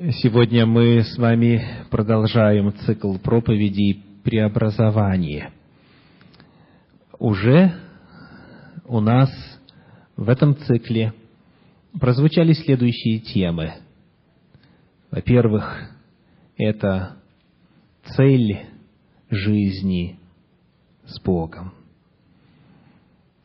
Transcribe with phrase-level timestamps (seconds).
[0.00, 5.52] Сегодня мы с вами продолжаем цикл проповедей преобразования.
[7.18, 7.74] Уже
[8.86, 9.28] у нас
[10.16, 11.12] в этом цикле
[12.00, 13.74] прозвучали следующие темы.
[15.10, 15.90] Во-первых,
[16.56, 17.18] это
[18.16, 18.58] цель
[19.28, 20.18] жизни
[21.04, 21.74] с Богом.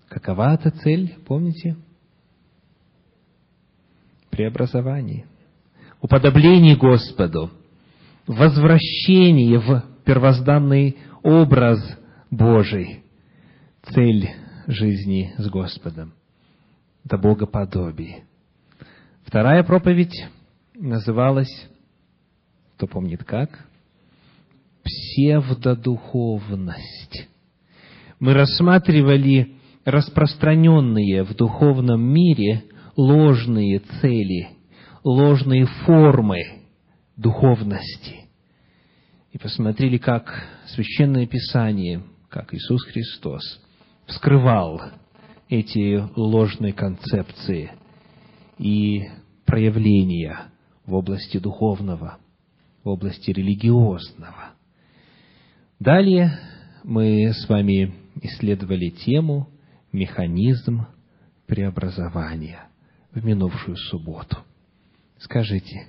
[0.07, 1.75] Какова эта цель, помните?
[4.29, 5.27] Преобразование–
[6.05, 7.49] уподобление Господу,
[8.27, 11.79] возвращение в первозданный образ
[12.29, 13.03] Божий,
[13.91, 14.29] цель
[14.67, 16.13] жизни с Господом.
[17.03, 18.25] Это богоподобие.
[19.23, 20.27] Вторая проповедь
[20.75, 21.67] называлась,
[22.75, 23.65] кто помнит как,
[24.83, 27.29] псевдодуховность.
[28.19, 32.65] Мы рассматривали распространенные в духовном мире
[32.95, 34.54] ложные цели
[35.05, 36.63] ложные формы
[37.15, 38.25] духовности.
[39.31, 43.61] И посмотрели, как Священное Писание, как Иисус Христос
[44.07, 44.81] вскрывал
[45.47, 47.71] эти ложные концепции
[48.57, 49.03] и
[49.45, 50.45] проявления
[50.85, 52.17] в области духовного,
[52.83, 54.53] в области религиозного.
[55.79, 56.39] Далее
[56.83, 59.49] мы с вами исследовали тему
[59.91, 60.87] «Механизм
[61.45, 62.63] преобразования»
[63.13, 64.37] в минувшую субботу–
[65.25, 65.87] Скажите,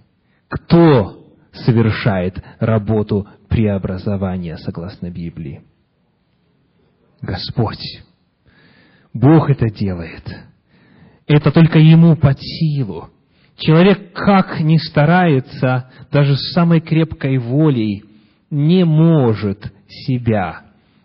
[0.49, 5.63] кто совершает работу преобразования согласно Библии?
[7.21, 8.03] Господь.
[9.13, 10.23] Бог это делает.
[11.27, 13.11] Это только Ему под силу.
[13.59, 18.05] Человек как ни старается, даже с самой крепкой волей,
[18.51, 20.63] не может себя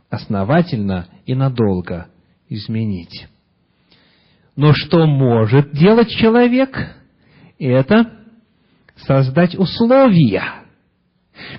[0.09, 2.07] основательно и надолго
[2.47, 3.27] изменить.
[4.55, 6.77] Но что может делать человек?
[7.59, 8.20] Это
[9.05, 10.43] создать условия,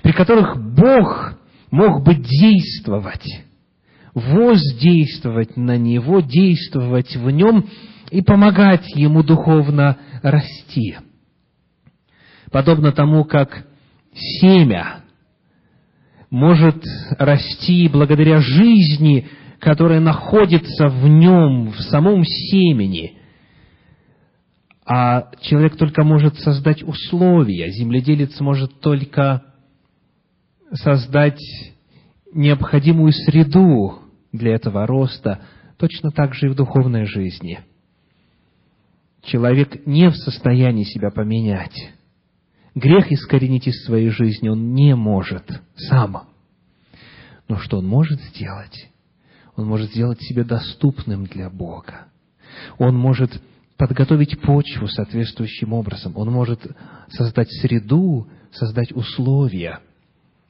[0.01, 1.35] при которых Бог
[1.71, 3.27] мог бы действовать,
[4.13, 7.69] воздействовать на него, действовать в нем
[8.11, 10.97] и помогать ему духовно расти.
[12.51, 13.65] Подобно тому, как
[14.13, 15.03] семя
[16.29, 16.83] может
[17.17, 19.27] расти благодаря жизни,
[19.59, 23.17] которая находится в нем, в самом семени–
[24.85, 29.43] а человек только может создать условия, земледелец может только
[30.73, 31.39] создать
[32.33, 33.99] необходимую среду
[34.31, 35.41] для этого роста,
[35.77, 37.59] точно так же и в духовной жизни.
[39.21, 41.93] Человек не в состоянии себя поменять.
[42.75, 46.27] Грех искоренить из своей жизни он не может сам.
[47.47, 48.89] Но что он может сделать?
[49.55, 52.07] Он может сделать себя доступным для Бога.
[52.79, 53.41] Он может
[53.77, 56.13] подготовить почву соответствующим образом.
[56.15, 56.65] Он может
[57.09, 59.79] создать среду, создать условия,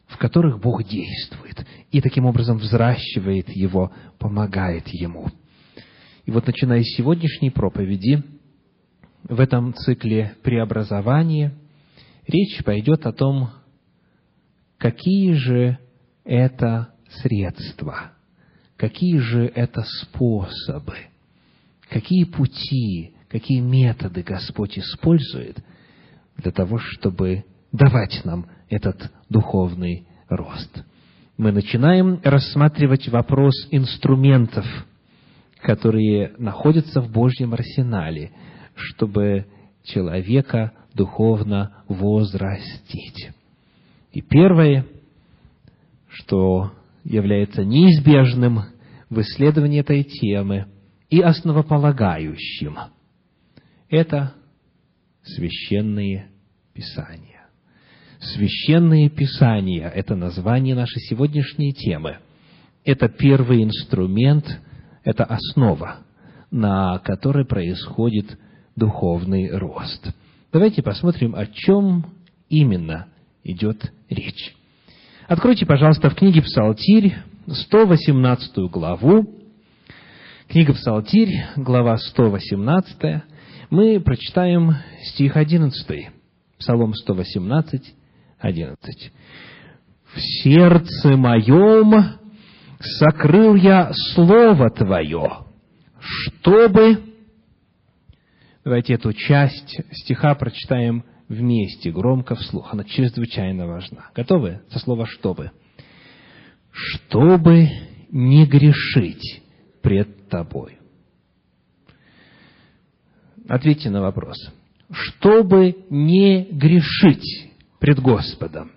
[0.08, 5.30] в которых Бог действует, и таким образом взращивает его, помогает ему.
[6.26, 8.24] И вот начиная с сегодняшней проповеди,
[9.24, 11.54] в этом цикле преобразования,
[12.28, 13.50] речь пойдет о том,
[14.78, 15.78] какие же
[16.26, 18.12] это средства,
[18.76, 20.96] какие же это способы,
[21.90, 25.58] какие пути какие методы Господь использует
[26.38, 30.84] для того, чтобы давать нам этот духовный рост.
[31.36, 34.66] Мы начинаем рассматривать вопрос инструментов,
[35.62, 38.34] которые находятся в Божьем арсенале,
[38.76, 39.48] чтобы
[39.84, 43.32] человека духовно возрастить.
[44.12, 44.86] И первое,
[46.08, 46.72] что
[47.04, 48.60] является неизбежным
[49.10, 50.68] в исследовании этой темы
[51.10, 52.78] и основополагающим–
[53.94, 54.34] это
[55.22, 56.30] священные
[56.74, 57.46] писания.
[58.20, 62.18] Священные писания– это название нашей сегодняшней темы.
[62.84, 64.60] Это первый инструмент,
[65.04, 65.98] это основа,
[66.50, 68.40] на которой происходит
[68.76, 70.10] духовный рост.
[70.52, 72.06] Давайте посмотрим, о чем
[72.50, 73.10] именно
[73.44, 74.56] идет речь.
[75.28, 77.16] Откройте, пожалуйста, в книге Псалтирь,
[77.48, 79.30] 118 главу.
[80.48, 83.24] Книга Псалтирь, глава 118,
[83.74, 86.10] мы прочитаем стих 11,
[86.60, 87.96] Псалом 118,
[88.38, 89.12] 11.
[90.14, 92.20] «В сердце моем
[92.80, 95.48] сокрыл я Слово Твое,
[96.00, 97.00] чтобы...»
[98.64, 102.72] Давайте эту часть стиха прочитаем вместе, громко, вслух.
[102.74, 104.12] Она чрезвычайно важна.
[104.16, 104.62] Готовы?
[104.70, 105.50] Со слова «чтобы».
[106.72, 107.70] «Чтобы
[108.12, 109.42] не грешить
[109.82, 110.83] пред Тобою».
[113.48, 114.38] Ответьте на вопрос.
[114.92, 117.50] чтобы не грешить
[117.80, 118.72] пред Господом.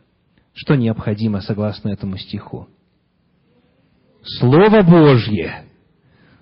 [0.54, 2.68] Что необходимо согласно этому стиху?
[4.22, 5.64] Слово Божье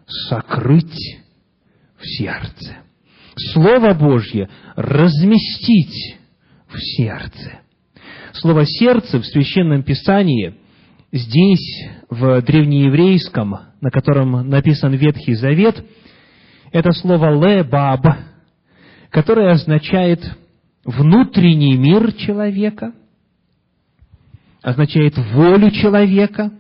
[0.06, 1.19] сокрыть
[1.97, 2.76] в сердце.
[3.53, 6.19] Слово Божье разместить
[6.69, 7.61] в сердце.
[8.35, 10.55] Слово «сердце» в Священном Писании
[11.12, 15.85] здесь, в древнееврейском, на котором написан Ветхий Завет,
[16.75, 18.05] это слово «лебаб»,
[19.11, 20.21] которое означает
[20.85, 22.93] внутренний мир человека,
[24.61, 26.50] означает волю человека,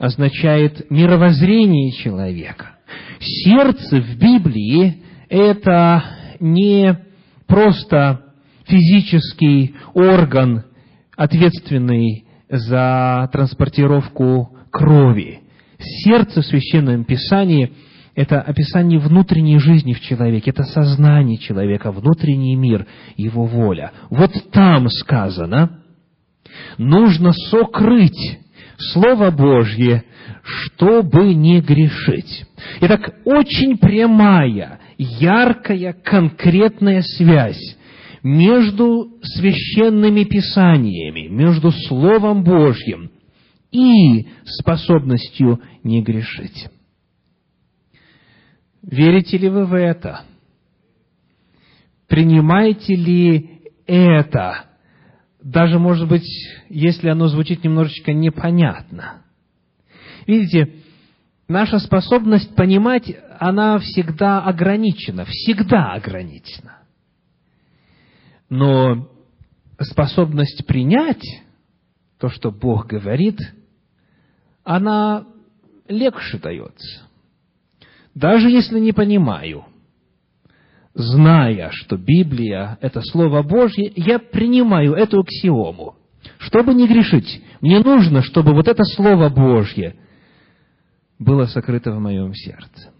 [0.00, 2.72] означает мировоззрение человека.
[3.20, 6.02] Сердце в Библии– это
[6.40, 6.98] не
[7.46, 8.32] просто
[8.66, 10.64] физический орган,
[11.16, 15.38] ответственный за транспортировку крови.
[15.78, 17.72] Сердце в Священном Писании–
[18.18, 22.84] это описание внутренней жизни в человеке, это сознание человека, внутренний мир,
[23.16, 23.92] его воля.
[24.10, 25.84] Вот там сказано,
[26.78, 28.40] нужно сокрыть
[28.92, 30.02] Слово Божье,
[30.42, 32.44] чтобы не грешить.
[32.80, 37.76] Итак, очень прямая, яркая, конкретная связь
[38.24, 43.12] между священными писаниями, между Словом Божьим
[43.70, 46.68] и способностью не грешить.
[48.82, 50.22] Верите ли вы в это?
[52.06, 54.64] Принимаете ли это?
[55.42, 56.26] Даже, может быть,
[56.68, 59.22] если оно звучит немножечко непонятно.
[60.26, 60.82] Видите,
[61.48, 66.78] наша способность понимать, она всегда ограничена, всегда ограничена.
[68.50, 69.08] Но
[69.80, 71.24] способность принять
[72.18, 73.38] то, что Бог говорит,
[74.64, 75.26] она
[75.88, 77.07] легче дается.
[78.18, 79.64] Даже если не понимаю,
[80.92, 85.94] зная, что Библия– это Слово Божье, я принимаю эту аксиому.
[86.38, 89.94] Чтобы не грешить, мне нужно, чтобы вот это Слово Божье
[91.20, 92.90] было сокрыто в моем сердце.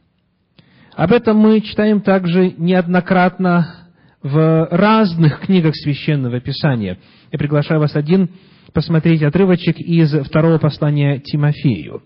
[0.95, 3.89] Об этом мы читаем также неоднократно
[4.23, 6.99] в разных книгах Священного Писания.
[7.33, 8.31] Я приглашаю вас один
[8.73, 12.03] посмотреть отрывочек из второго послания Тимофею.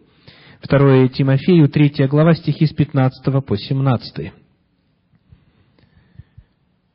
[0.63, 4.33] Второе Тимофею, третья глава, стихи с 15 по 17.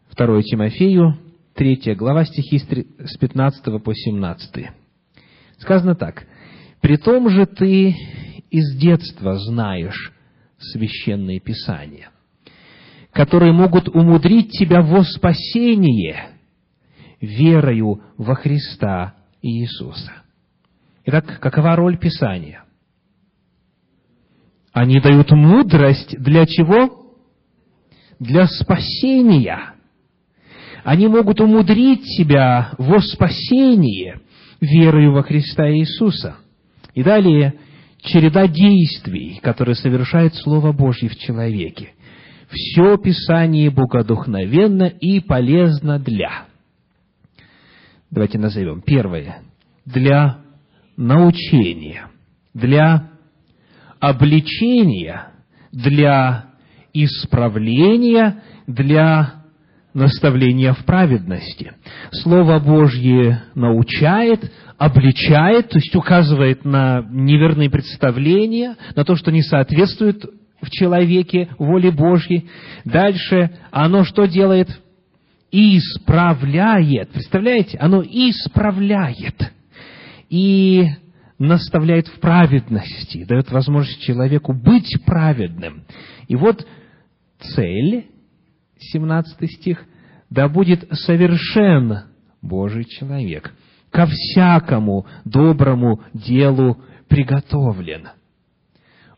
[0.09, 1.17] Второе Тимофею,
[1.53, 4.69] третья глава, стихи с 15 по 17.
[5.57, 6.25] Сказано так.
[6.79, 7.93] «При том же ты
[8.49, 10.13] из детства знаешь
[10.59, 12.09] священные писания,
[13.11, 16.29] которые могут умудрить тебя во спасение
[17.19, 20.13] верою во Христа Иисуса.
[21.03, 22.63] Итак, какова роль Писания?
[24.77, 27.07] Они дают мудрость для чего?
[28.19, 29.73] Для спасения.
[30.83, 34.19] Они могут умудрить себя во спасение
[34.61, 36.37] верою во Христа Иисуса.
[36.93, 37.55] И далее
[38.03, 41.93] череда действий, которые совершает Слово Божье в человеке.
[42.51, 46.45] Все Писание богодухновенно и полезно для.
[48.11, 48.83] Давайте назовем.
[48.83, 49.39] Первое.
[49.85, 50.41] Для
[50.97, 52.09] научения,
[52.53, 53.16] для
[53.99, 55.29] обличения,
[55.71, 56.45] для
[56.93, 59.43] исправления, для
[59.93, 61.73] наставления в праведности.
[62.11, 70.23] Слово Божье научает, обличает, то есть указывает на неверные представления, на то, что не соответствует
[70.61, 72.47] в человеке воле Божьей.
[72.85, 74.69] Дальше оно что делает?
[75.51, 77.09] Исправляет.
[77.09, 77.77] Представляете?
[77.79, 79.51] Оно исправляет.
[80.29, 80.89] И
[81.39, 85.83] наставляет в праведности, дает возможность человеку быть праведным.
[86.27, 86.65] И вот
[87.39, 88.07] цель,
[88.79, 89.85] 17 стих,
[90.29, 92.03] да будет совершен
[92.41, 93.53] Божий человек,
[93.91, 98.09] ко всякому доброму делу приготовлен.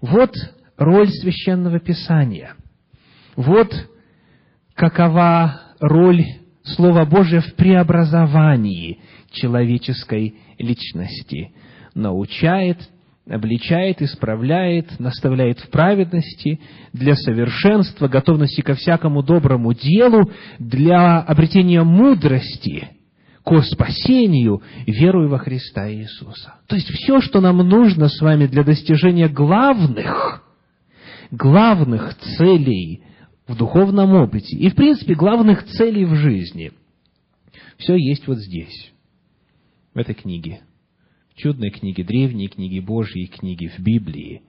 [0.02, 0.34] Вот
[0.78, 2.54] роль священного писания.
[3.36, 3.74] Вот
[4.76, 6.24] какова роль
[6.64, 9.00] Слова Божия в преобразовании
[9.32, 11.52] человеческой личности.
[12.00, 12.78] Научает,
[13.28, 16.62] обличает, исправляет, наставляет в праведности,
[16.94, 22.90] для совершенства, готовности ко всякому доброму делу, для обретения мудрости,
[23.44, 26.56] ко спасению, верую во Христа Иисуса.
[26.68, 30.46] То есть все, что нам нужно с вами для достижения главных
[31.32, 33.04] главных целей
[33.46, 36.72] в духовном опыте и, в принципе, главных целей в жизни.
[37.78, 38.92] Все есть вот здесь,
[39.94, 40.62] в этой книге.
[41.40, 44.44] Чудной книге, древней книге Божьей, книге в Библии,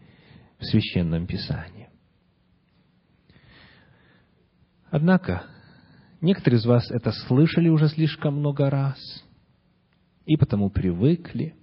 [0.59, 1.89] в Священном Писании.
[4.91, 5.45] Однако,
[6.21, 8.99] Некоторые из вас это слышали уже слишком много раз,
[10.27, 11.55] и потому привыкли.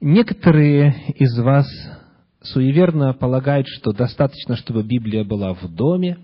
[0.00, 1.68] Некоторые из вас
[2.42, 6.18] суеверно полагают, что достаточно, чтобы Библия была в доме.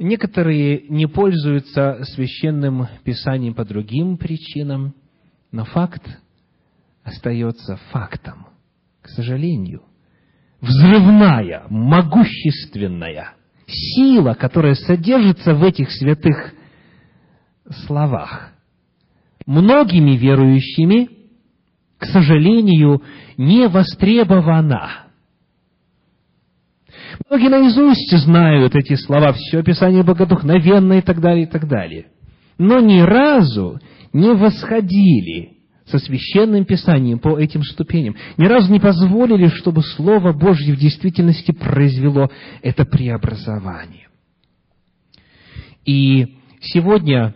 [0.00, 4.94] Некоторые не пользуются священным писанием по другим причинам,
[5.52, 6.02] но факт
[7.04, 8.46] остается фактом.
[9.02, 9.82] К сожалению,
[10.62, 13.34] взрывная, могущественная
[13.66, 16.54] сила, которая содержится в этих святых
[17.84, 18.54] словах,
[19.44, 21.10] многими верующими,
[21.98, 23.02] к сожалению,
[23.36, 25.09] не востребована.
[27.28, 32.06] Многие наизусть знают эти слова, все Писание богодухновенно и так далее, и так далее.
[32.58, 33.80] Но ни разу
[34.12, 38.16] не восходили со священным писанием по этим ступеням.
[38.36, 42.30] Ни разу не позволили, чтобы Слово Божье в действительности произвело
[42.62, 44.08] это преобразование.
[45.84, 47.34] И сегодня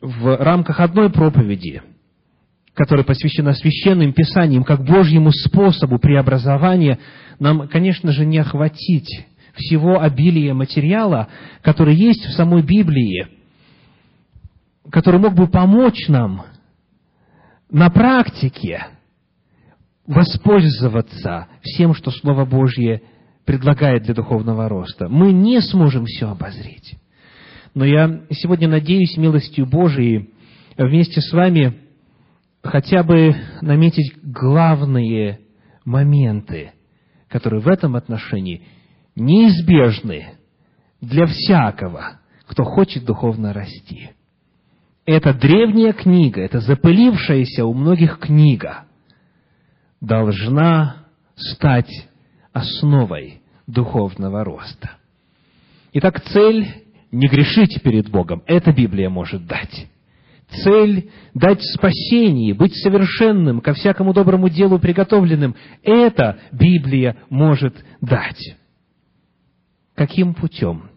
[0.00, 1.82] в рамках одной проповеди,
[2.74, 6.98] которая посвящена священным писаниям как Божьему способу преобразования,
[7.40, 11.28] нам, конечно же, не охватить всего обилия материала,
[11.62, 13.26] который есть в самой Библии,
[14.90, 16.44] который мог бы помочь нам
[17.70, 18.86] на практике
[20.06, 23.02] воспользоваться всем, что Слово Божье
[23.44, 25.08] предлагает для духовного роста.
[25.08, 26.96] Мы не сможем все обозреть.
[27.74, 30.30] Но я сегодня надеюсь милостью Божией
[30.76, 31.78] вместе с вами
[32.62, 35.40] хотя бы наметить главные
[35.84, 36.72] моменты,
[37.30, 38.66] которые в этом отношении
[39.16, 40.34] неизбежны
[41.00, 44.10] для всякого, кто хочет духовно расти
[45.10, 48.84] эта древняя книга, эта запылившаяся у многих книга,
[50.00, 52.08] должна стать
[52.52, 54.92] основой духовного роста.
[55.92, 58.44] Итак, цель– не грешить перед Богом.
[58.46, 59.88] Это Библия может дать.
[60.50, 65.54] Цель– дать спасение, быть совершенным, ко всякому доброму делу приготовленным.
[65.82, 68.56] Это Библия может дать.
[69.94, 70.90] Каким путем?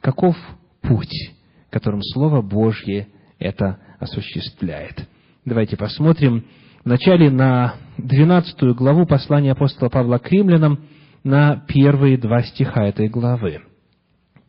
[0.00, 0.36] Каков
[0.80, 1.32] путь,
[1.70, 5.06] которым Слово Божье это осуществляет.
[5.44, 6.44] Давайте посмотрим
[6.84, 10.80] вначале на 12 главу послания апостола Павла к римлянам,
[11.24, 13.60] на первые два стиха этой главы.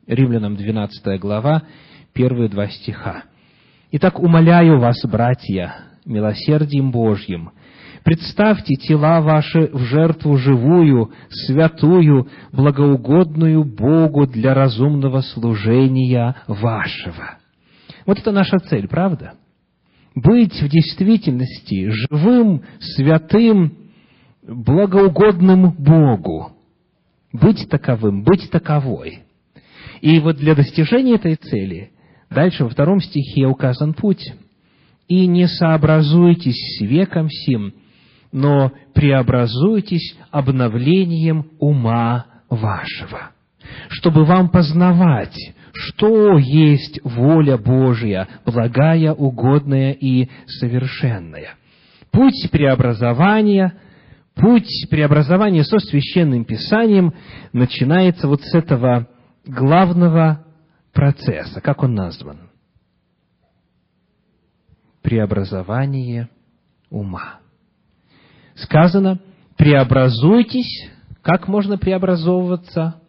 [0.07, 1.63] Римлянам 12 глава,
[2.13, 3.23] первые два стиха.
[3.91, 5.73] «Итак, умоляю вас, братья,
[6.05, 7.49] милосердием Божьим,
[8.03, 17.39] представьте тела ваши в жертву живую, святую, благоугодную Богу для разумного служения вашего».
[18.05, 19.33] Вот это наша цель, правда?
[20.13, 23.73] Быть в действительности живым, святым,
[24.43, 26.51] благоугодным Богу.
[27.33, 29.23] Быть таковым, быть таковой.
[30.01, 31.91] И вот для достижения этой цели
[32.29, 34.33] дальше во втором стихе указан путь.
[35.07, 37.73] «И не сообразуйтесь с веком сим,
[38.31, 43.31] но преобразуйтесь обновлением ума вашего,
[43.89, 45.35] чтобы вам познавать,
[45.73, 51.55] что есть воля Божия, благая, угодная и совершенная.
[52.11, 53.73] Путь преобразования,
[54.35, 57.13] путь преобразования со священным писанием
[57.53, 59.07] начинается вот с этого
[59.45, 60.45] главного
[60.99, 61.61] процесса.
[61.61, 62.49] Как он назван?
[65.01, 66.27] Преобразование
[66.89, 67.39] ума.
[68.55, 69.21] Сказано,
[69.55, 70.89] преобразуйтесь.
[71.21, 73.01] Как можно преобразовываться?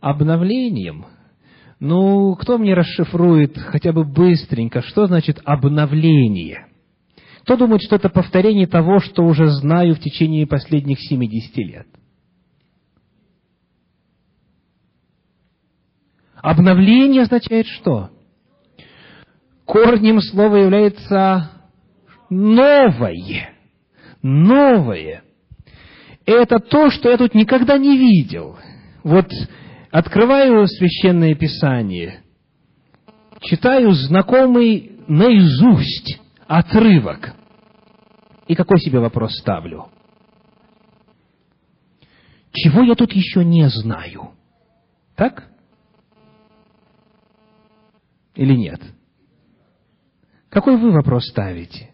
[0.00, 1.06] Обновлением–
[1.80, 6.66] ну, кто мне расшифрует хотя бы быстренько, что значит обновление?
[7.44, 11.86] Кто думает, что это повторение того, что уже знаю в течение последних 70 лет?
[16.42, 18.10] Обновление означает что?
[19.66, 21.50] Корнем слова является
[22.28, 23.50] новое.
[24.22, 25.22] Новое.
[26.26, 28.58] Это то, что я тут никогда не видел.
[29.02, 29.30] Вот
[29.90, 32.22] открываю священное писание,
[33.42, 37.34] читаю знакомый наизусть отрывок.
[38.46, 39.88] И какой себе вопрос ставлю?
[42.52, 44.32] Чего я тут еще не знаю?
[45.16, 45.49] Так?
[48.40, 48.80] Или нет?
[50.48, 51.90] Какой вы вопрос ставите?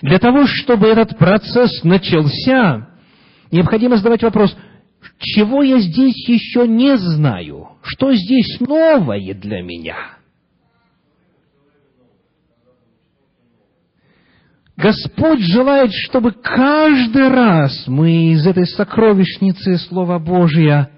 [0.00, 2.88] Для того, чтобы этот процесс начался,
[3.50, 4.56] необходимо задавать вопрос–
[5.18, 7.68] чего я здесь еще не знаю?
[7.82, 10.18] Что здесь новое для меня?
[14.76, 20.90] Господь желает, чтобы каждый раз мы из этой сокровищницы Слова Божия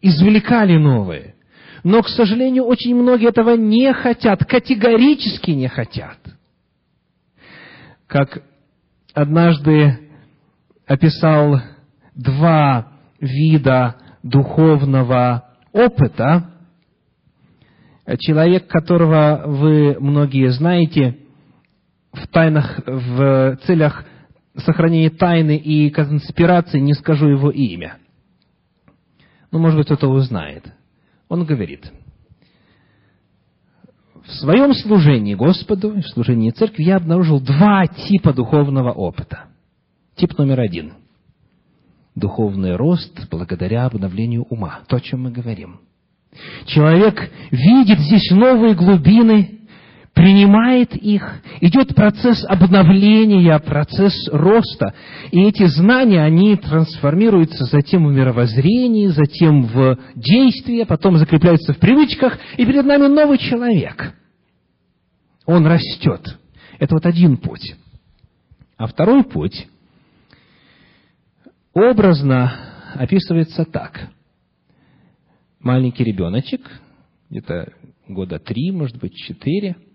[0.00, 1.29] извлекали новые.
[1.82, 6.18] Но, к сожалению, очень многие этого не хотят, категорически не хотят.
[8.06, 8.42] Как
[9.14, 10.10] однажды
[10.86, 11.60] описал
[12.14, 16.50] два вида духовного опыта,
[18.18, 21.18] человек, которого вы многие знаете,
[22.12, 24.04] в тайнах, в целях
[24.56, 27.98] сохранения тайны и конспирации не скажу его имя.
[29.52, 30.64] Ну, может быть, кто-то узнает.
[31.30, 31.90] Он говорит,
[34.26, 39.44] в своем служении Господу, в служении церкви я обнаружил два типа духовного опыта.
[40.16, 40.94] Тип номер один–
[42.16, 44.80] духовный рост благодаря обновлению ума.
[44.88, 45.80] То, о чем мы говорим.
[46.66, 49.59] Человек видит здесь новые глубины,
[50.14, 54.94] принимает их, идет процесс обновления, процесс роста,
[55.30, 62.38] и эти знания, они трансформируются затем в мировоззрении, затем в действие, потом закрепляются в привычках,
[62.56, 64.14] и перед нами новый человек.
[65.46, 66.38] Он растет.
[66.78, 67.74] Это вот один путь.
[68.76, 69.68] А второй путь
[71.72, 72.52] образно
[72.94, 74.08] описывается так.
[75.60, 76.62] Маленький ребеночек,
[77.28, 77.72] где-то
[78.08, 79.76] года три, может быть, четыре–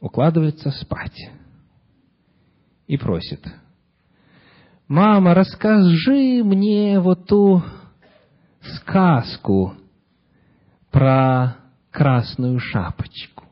[0.00, 1.30] укладывается спать
[2.86, 3.46] и просит,
[4.88, 7.62] «Мама, расскажи мне вот ту
[8.62, 9.74] сказку
[10.90, 11.56] про
[11.90, 13.44] красную шапочку».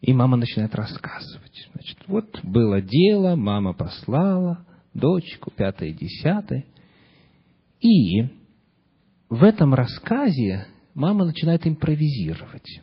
[0.00, 1.68] И мама начинает рассказывать.
[1.72, 6.64] Значит, вот было дело, мама послала дочку, пятое, десятое.
[7.80, 8.22] И
[9.28, 12.82] в этом рассказе мама начинает импровизировать.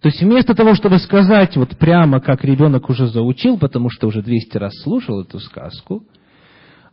[0.00, 4.22] То есть вместо того, чтобы сказать вот прямо, как ребенок уже заучил, потому что уже
[4.22, 6.04] 200 раз слушал эту сказку,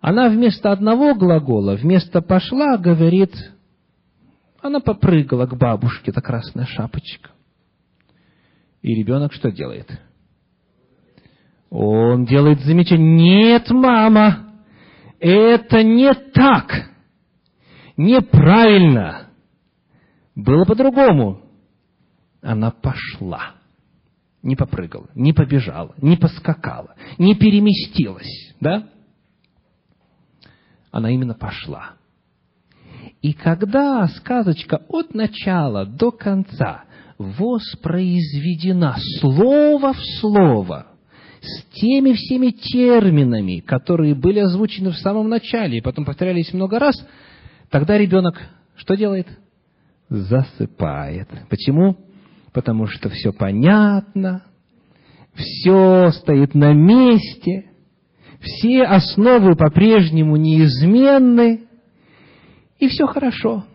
[0.02, 3.34] она вместо одного глагола, вместо «пошла» говорит,
[4.62, 7.30] она попрыгала к бабушке, это красная шапочка.
[8.82, 9.88] И ребенок что делает?
[11.70, 14.54] Он делает замечание, нет, мама,
[15.20, 16.90] это не так,
[17.98, 19.30] неправильно,
[20.36, 21.45] было по-другому
[22.46, 23.56] она пошла.
[24.44, 28.88] Не попрыгала, не побежала, не поскакала, не переместилась, да?
[30.92, 31.94] Она именно пошла.
[33.24, 36.84] И когда сказочка от начала до конца
[37.18, 40.88] воспроизведена слово в слово,
[41.42, 46.96] с теми всеми терминами, которые были озвучены в самом начале и потом повторялись много раз,
[47.72, 48.40] тогда ребенок
[48.76, 49.28] что делает?
[50.10, 51.30] Засыпает.
[51.50, 51.98] Почему?
[52.56, 54.44] Потому что все понятно,
[55.36, 57.66] все стоит на месте,
[58.40, 61.66] все основы по-прежнему неизменны,
[62.80, 63.66] и все хорошо.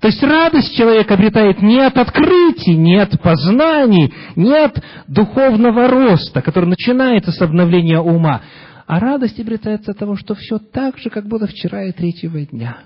[0.00, 6.42] То есть радость человек обретает не от открытий, не от познаний, не от духовного роста,
[6.42, 8.42] который начинается с обновления ума,
[8.86, 12.80] а радость обретается от того, что все так же, как было вчера и третьего дня.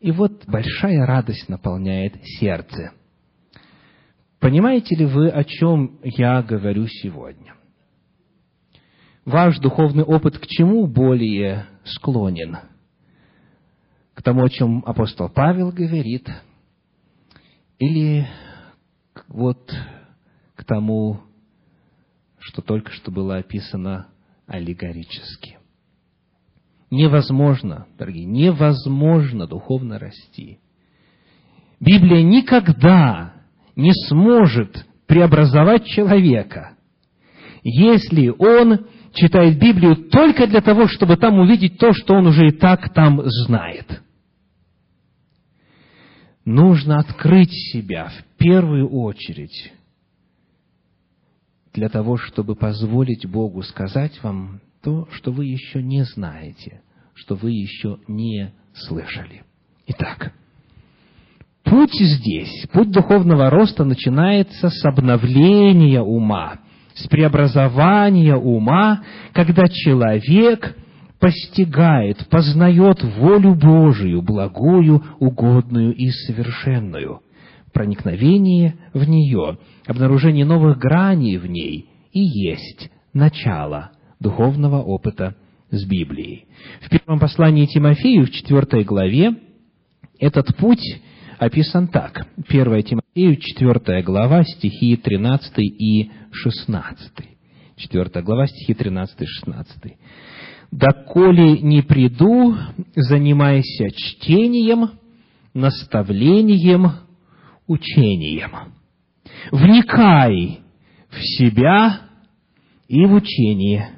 [0.00, 2.92] И вот большая радость наполняет сердце.
[4.40, 7.54] Понимаете ли вы, о чем я говорю сегодня?
[9.24, 12.58] Ваш духовный опыт к чему более склонен?
[14.14, 16.28] К тому, о чем апостол Павел говорит,
[17.78, 18.26] или
[19.28, 19.74] вот
[20.54, 21.20] к тому,
[22.38, 24.08] что только что было описано
[24.46, 25.58] аллегорически.
[26.90, 30.60] Невозможно, дорогие, невозможно духовно расти.
[31.80, 33.35] Библия никогда
[33.76, 36.76] не сможет преобразовать человека,
[37.62, 42.52] если он читает Библию только для того, чтобы там увидеть то, что он уже и
[42.52, 44.02] так там знает.
[46.44, 49.72] Нужно открыть себя в первую очередь
[51.72, 56.82] для того, чтобы позволить Богу сказать вам то, что вы еще не знаете,
[57.14, 59.42] что вы еще не слышали.
[59.86, 60.32] Итак,
[61.66, 66.60] Путь здесь, путь духовного роста начинается с обновления ума,
[66.94, 69.02] с преобразования ума,
[69.32, 70.76] когда человек
[71.18, 77.22] постигает, познает волю Божию, благую, угодную и совершенную.
[77.72, 85.34] Проникновение в нее, обнаружение новых граней в ней и есть начало духовного опыта
[85.70, 86.46] с Библией.
[86.80, 89.34] В первом послании Тимофею, в четвертой главе,
[90.20, 91.02] этот путь
[91.38, 92.26] описан так.
[92.48, 97.12] 1 Тимофею, 4 глава, стихи 13 и 16.
[97.76, 99.96] 4 глава, стихи 13 и 16.
[100.72, 102.56] «Доколе не приду,
[102.96, 104.90] занимайся чтением,
[105.54, 106.90] наставлением,
[107.66, 108.50] учением.
[109.52, 110.60] Вникай
[111.08, 112.00] в себя
[112.88, 113.90] и в учение.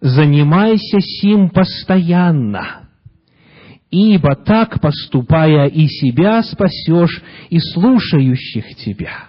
[0.00, 2.81] Занимайся сим постоянно,
[3.92, 9.28] ибо так, поступая, и себя спасешь, и слушающих тебя.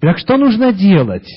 [0.00, 1.28] Так что нужно делать?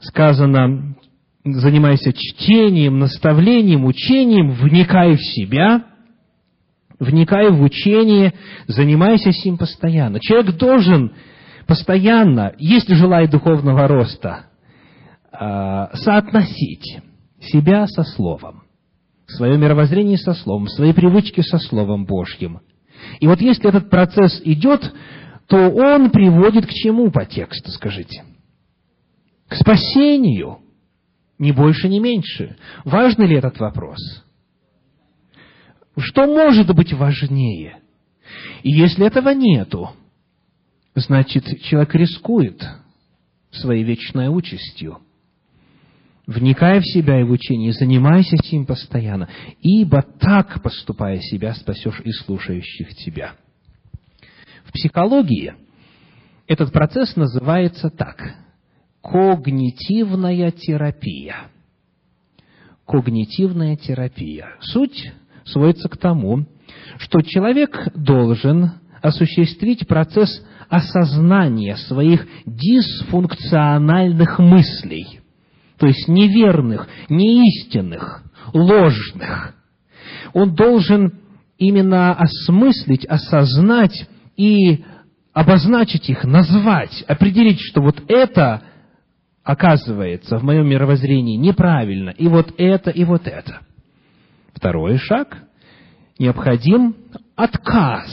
[0.00, 0.96] Сказано,
[1.44, 5.84] занимайся чтением, наставлением, учением, вникай в себя,
[6.98, 8.32] вникай в учение,
[8.66, 10.18] занимайся сим постоянно.
[10.18, 11.12] Человек должен
[11.66, 14.46] постоянно, если желает духовного роста,
[15.30, 17.00] а, соотносить
[17.38, 18.62] себя со Словом,
[19.28, 22.60] свое мировоззрение со Словом, свои привычки со Словом Божьим.
[23.20, 24.92] И вот если этот процесс идет,
[25.46, 28.24] то он приводит к чему по тексту, скажите?
[29.48, 30.58] К спасению.
[31.38, 32.56] Ни больше, ни меньше.
[32.84, 33.98] Важный ли этот вопрос?
[35.96, 37.80] Что может быть важнее?
[38.62, 39.90] И если этого нету,
[40.94, 42.62] значит, человек рискует
[43.50, 44.98] своей вечной участью.
[46.28, 49.30] Вникая в себя и в учение, занимайся этим постоянно,
[49.62, 53.32] ибо так, поступая себя, спасешь и слушающих тебя.
[54.66, 55.54] В психологии
[56.46, 58.34] этот процесс называется так–
[59.02, 61.48] когнитивная терапия.
[62.86, 64.50] Когнитивная терапия.
[64.60, 65.10] Суть
[65.46, 66.44] сводится к тому,
[66.98, 75.17] что человек должен осуществить процесс осознания своих дисфункциональных мыслей,
[75.78, 79.54] то есть неверных, неистинных, ложных.
[80.32, 81.20] Он должен
[81.58, 84.84] именно осмыслить, осознать и
[85.32, 88.62] обозначить их, назвать, определить, что вот это
[89.42, 93.60] оказывается в моем мировоззрении неправильно, и вот это, и вот это.
[94.54, 95.38] Второй шаг–
[96.18, 96.96] необходим
[97.36, 98.10] отказ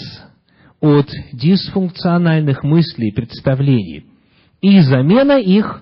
[0.80, 4.06] от дисфункциональных мыслей и представлений
[4.62, 5.82] и замена их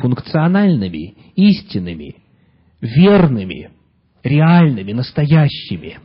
[0.00, 2.16] функциональными, истинными,
[2.80, 3.70] верными,
[4.22, 5.98] реальными, настоящими.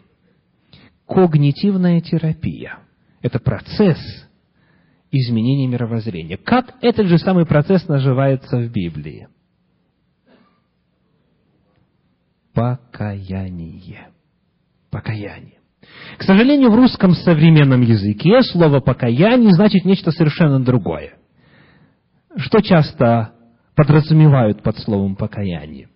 [1.07, 2.79] Когнитивная терапия–
[3.21, 3.97] это процесс
[5.11, 6.37] изменения мировоззрения.
[6.37, 9.27] Как этот же самый процесс называется в Библии?
[12.53, 14.09] Покаяние.
[14.89, 15.59] Покаяние.
[16.17, 21.13] К сожалению, в русском современном языке слово «покаяние» значит нечто совершенно другое.
[22.35, 23.33] Что часто
[23.77, 25.87] подразумевают под словом «покаяние»?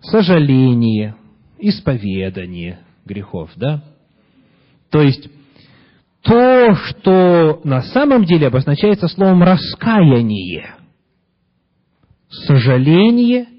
[0.00, 1.16] Сожаление,
[1.58, 3.82] исповедание грехов, да?
[4.90, 5.28] То есть,
[6.22, 10.76] то, что на самом деле обозначается словом «раскаяние»,
[12.30, 13.46] сожаление–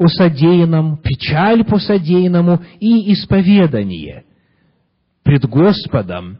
[0.00, 4.24] о содеянном, печаль по содеянному и исповедание
[5.22, 6.38] пред Господом,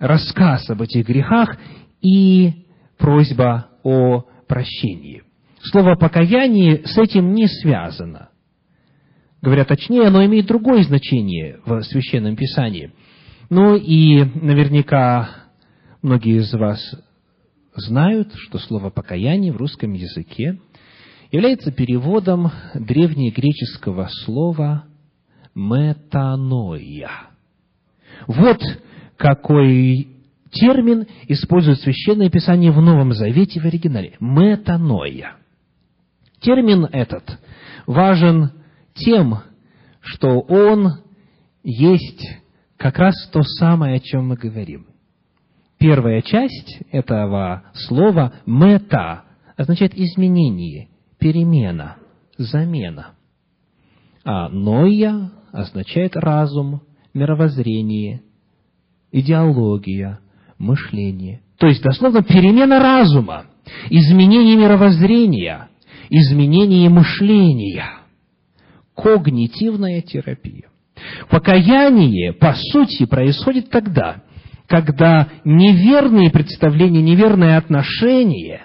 [0.00, 1.56] рассказ об этих грехах
[2.02, 2.66] и
[2.98, 5.22] просьба о прощении.
[5.62, 8.30] Слово «покаяние» с этим не связано.
[9.40, 12.90] Говоря точнее, оно имеет другое значение в Священном Писании.
[13.48, 15.28] Ну и наверняка
[16.02, 16.80] многие из вас
[17.76, 20.58] знают, что слово «покаяние» в русском языке
[21.30, 24.86] является переводом древнегреческого слова
[25.54, 27.10] метаноя.
[28.26, 28.60] Вот
[29.16, 30.15] какой
[30.56, 34.16] термин использует Священное Писание в Новом Завете в оригинале.
[34.20, 35.36] Метаноя.
[36.40, 37.38] Термин этот
[37.86, 38.52] важен
[38.94, 39.38] тем,
[40.00, 41.00] что он
[41.62, 42.26] есть
[42.76, 44.86] как раз то самое, о чем мы говорим.
[45.78, 49.24] Первая часть этого слова «мета»
[49.56, 50.88] означает изменение,
[51.18, 51.96] перемена,
[52.38, 53.14] замена.
[54.24, 56.82] А ноя означает разум,
[57.14, 58.22] мировоззрение,
[59.12, 60.20] идеология,
[60.58, 61.40] мышление.
[61.58, 63.46] То есть, дословно, перемена разума,
[63.90, 65.68] изменение мировоззрения,
[66.10, 67.88] изменение мышления,
[68.94, 70.68] когнитивная терапия.
[71.30, 74.22] Покаяние, по сути, происходит тогда,
[74.66, 78.62] когда неверные представления, неверное отношение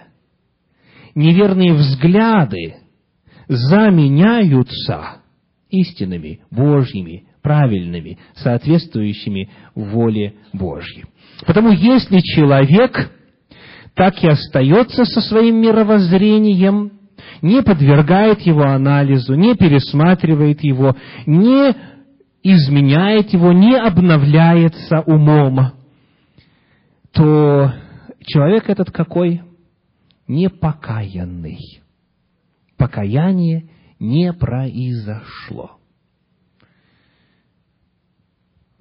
[1.16, 2.76] неверные взгляды
[3.48, 5.22] заменяются
[5.70, 11.06] истинными, Божьими, правильными, соответствующими воле Божьей.
[11.46, 13.12] Потому если человек
[13.96, 16.92] так и остается со своим мировоззрением,
[17.42, 21.76] не подвергает его анализу, не пересматривает его, не
[22.44, 25.74] изменяет его, не обновляется умом,
[27.12, 27.74] то
[28.26, 29.42] человек этот какой?
[30.32, 31.82] непокаянный.
[32.78, 35.81] Покаяние не произошло.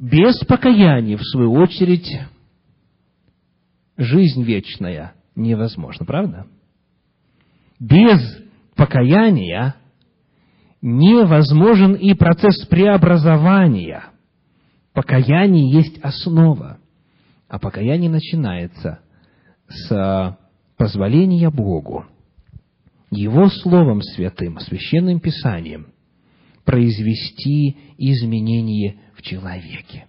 [0.01, 2.11] Без покаяния, в свою очередь,
[3.99, 6.47] жизнь вечная невозможна, правда?
[7.79, 8.19] Без
[8.77, 9.77] покаяния
[10.81, 14.05] невозможен и процесс преобразования.
[14.95, 16.79] Покаяние есть основа,
[17.47, 19.01] а покаяние начинается
[19.69, 20.39] с
[20.79, 22.07] позволения Богу,
[23.11, 25.93] Его Словом Святым, Священным Писанием
[26.65, 30.07] произвести изменение человеке.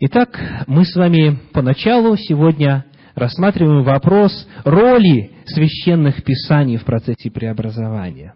[0.00, 8.34] Итак, мы с вами поначалу сегодня рассматриваем вопрос роли священных писаний в процессе преобразования.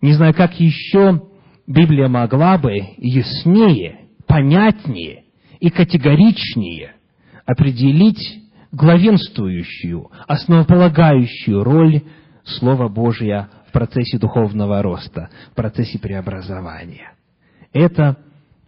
[0.00, 1.22] Не знаю, как еще
[1.66, 5.24] Библия могла бы яснее, понятнее
[5.60, 6.94] и категоричнее
[7.46, 8.42] определить
[8.72, 12.02] главенствующую, основополагающую роль
[12.44, 17.12] Слова Божия в процессе духовного роста, в процессе преобразования.
[17.78, 18.16] Это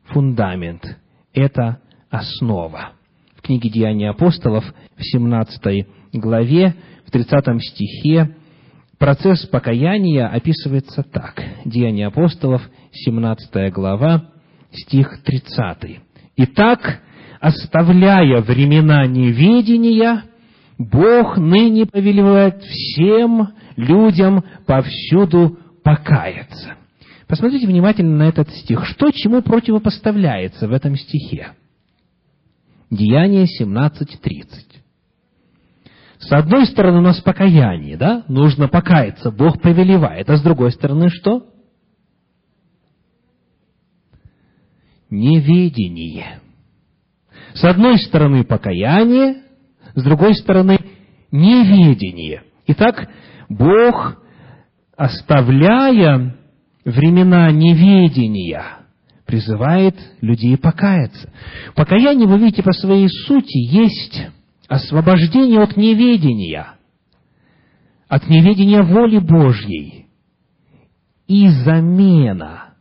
[0.05, 0.96] фундамент,
[1.35, 2.90] это основа.
[3.35, 4.64] В книге «Деяния апостолов»
[4.96, 8.37] в 17 главе, в 30 стихе,
[9.01, 11.42] процесс покаяния описывается так.
[11.64, 14.31] Деяния апостолов, 17 глава,
[14.70, 16.03] стих 30.
[16.37, 17.01] «Итак,
[17.40, 20.23] оставляя времена неведения,
[20.79, 26.77] Бог ныне повелевает всем людям повсюду покаяться».
[27.31, 28.85] Посмотрите внимательно на этот стих.
[28.87, 31.53] Что чему противопоставляется в этом стихе?
[32.90, 34.47] Деяние 17.30.
[36.19, 38.25] С одной стороны, у нас покаяние, да?
[38.27, 40.29] Нужно покаяться, Бог повелевает.
[40.29, 41.47] А с другой стороны, что?
[45.09, 46.40] Неведение.
[47.55, 49.43] С одной стороны, покаяние,
[49.95, 50.81] с другой стороны,
[51.31, 52.43] неведение.
[52.66, 53.09] Итак,
[53.49, 54.21] Бог,
[54.97, 56.39] оставляя
[56.85, 58.79] времена неведения,
[59.27, 61.33] призывает людей покаяться.
[61.75, 64.23] Покаяние, вы видите, по своей сути есть
[64.69, 66.75] освобождение от неведения,
[68.09, 70.07] от неведения воли Божьей
[71.27, 72.75] и замена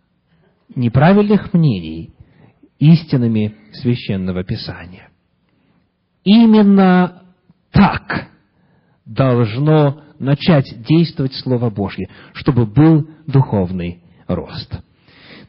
[0.76, 2.14] неправильных мнений
[2.80, 5.10] истинами Священного Писания.
[6.24, 7.24] Именно
[7.72, 8.30] так
[9.06, 14.80] должно начать действовать Слово Божье, чтобы был духовный рост.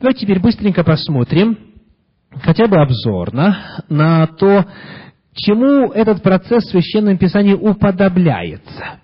[0.01, 1.59] Давайте теперь быстренько посмотрим,
[2.43, 4.65] хотя бы обзорно, на то,
[5.35, 9.01] чему этот процесс в Священном Писании уподобляется.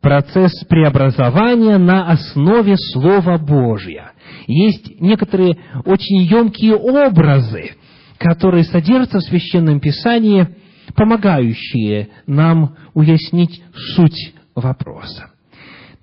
[0.00, 4.12] Процесс преобразования на основе Слова Божьего.
[4.46, 7.72] Есть некоторые очень емкие образы,
[8.18, 10.48] которые содержатся в Священном Писании,
[10.94, 13.62] помогающие нам уяснить
[13.94, 15.30] суть вопроса.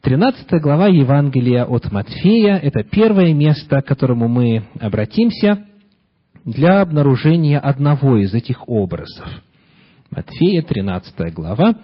[0.02, 5.66] 13 глава Евангелия от Матфея– это первое место, к которому мы обратимся
[6.46, 9.26] для обнаружения одного из этих образов.
[10.12, 11.76] Матфея, 13 глава.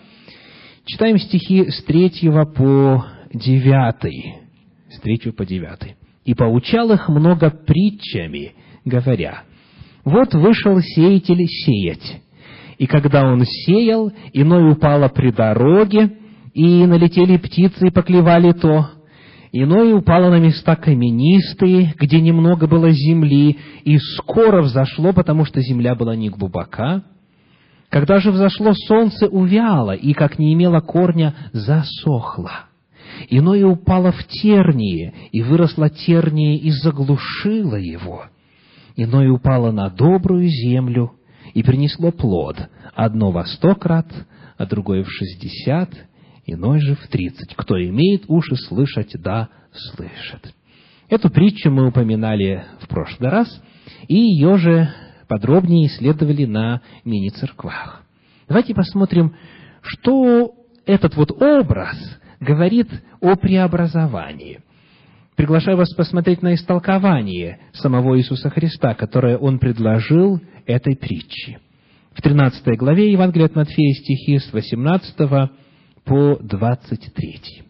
[0.86, 4.36] Читаем стихи с 3 по 9.
[4.92, 5.96] С 3 по 9.
[6.26, 8.54] «И поучал их много притчами,
[8.86, 9.44] говоря,
[10.04, 12.22] «Вот вышел сеятель сеять,
[12.78, 16.19] и когда он сеял, иной упало при дороге,
[16.60, 18.90] и налетели птицы и поклевали то.
[19.54, 25.96] Иное упало на места каменистые, где немного было земли, и скоро взошло, потому что земля
[25.96, 27.04] была не глубока.
[27.88, 32.66] Когда же взошло солнце, увяло, и, как не имело корня, засохло.
[33.30, 38.26] Иное упало в тернии, и выросло терние, и заглушило его.
[38.98, 41.14] Иное упало на добрую землю,
[41.54, 42.58] и принесло плод,
[42.94, 44.12] одно во сто крат,
[44.58, 45.90] а другое в шестьдесят,
[46.54, 47.56] иной же в тридцать.
[47.56, 50.54] Кто имеет уши слышать, да, слышит.
[51.10, 53.62] Эту притчу мы упоминали в прошлый раз,
[54.08, 54.90] и ее же
[55.28, 58.04] подробнее исследовали на мини-церквах.
[58.48, 59.36] Давайте посмотрим,
[59.82, 60.54] что
[60.86, 61.98] этот вот образ
[62.40, 62.90] говорит
[63.22, 64.62] о преобразовании.
[65.36, 71.60] Приглашаю вас посмотреть на истолкование самого Иисуса Христа, которое Он предложил этой притчи.
[72.14, 75.16] В 13 главе Евангелия от Матфея стихи с 18
[76.10, 77.62] по 23.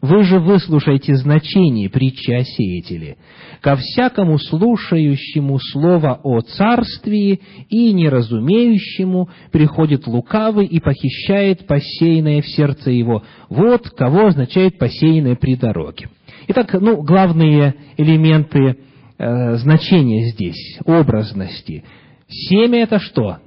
[0.00, 3.16] Вы же выслушайте значение притчи о сеятеле.
[3.60, 12.92] Ко всякому слушающему слово о царствии и неразумеющему приходит лукавый и похищает посеянное в сердце
[12.92, 13.24] его.
[13.48, 16.08] Вот кого означает посеянное при дороге.
[16.46, 18.76] Итак, ну, главные элементы
[19.18, 21.82] э, значения здесь, образности.
[22.28, 23.38] Семя– это что?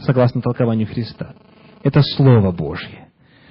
[0.00, 1.34] Согласно толкованию Христа–
[1.82, 3.08] это Слово Божье.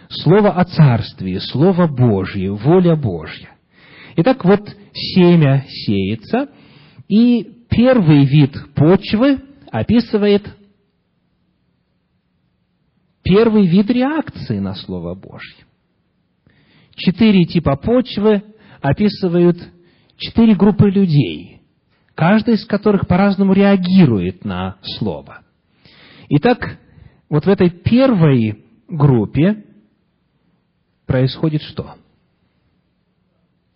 [0.09, 3.49] Слово о Царстве, Слово Божье, воля Божья.
[4.15, 6.49] Итак, вот семя сеется,
[7.07, 9.39] И первый вид почвы
[9.71, 10.47] описывает
[13.23, 15.65] первый вид реакции на Слово Божье.
[16.95, 18.43] Четыре типа почвы
[18.81, 19.57] описывают
[20.17, 21.61] четыре группы людей,
[22.15, 25.41] каждая из которых по-разному реагирует на Слово.
[26.29, 26.77] Итак,
[27.29, 29.65] вот в этой первой группе
[31.05, 31.95] происходит что?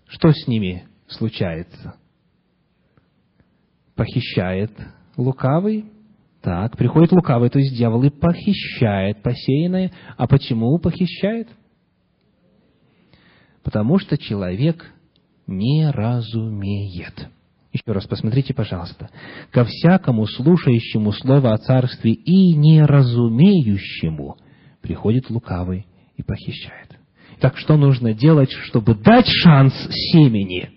[0.07, 1.95] Что с ними случается?
[3.95, 4.71] Похищает
[5.17, 5.85] лукавый,
[6.41, 9.91] так, приходит лукавый, то есть дьявол и похищает посеянное.
[10.17, 11.49] А почему похищает?
[13.63, 14.91] Потому что человек
[15.45, 17.29] не разумеет.
[17.71, 19.09] Еще раз посмотрите, пожалуйста.
[19.51, 24.37] «Ко всякому слушающему слово о царстве и неразумеющему
[24.81, 25.85] приходит лукавый
[26.17, 26.89] и похищает».
[27.41, 30.69] Так что нужно делать, чтобы дать шанс семени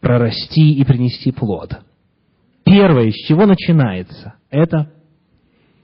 [0.00, 1.80] прорасти и принести плод?
[2.64, 4.92] Первое, с чего начинается, это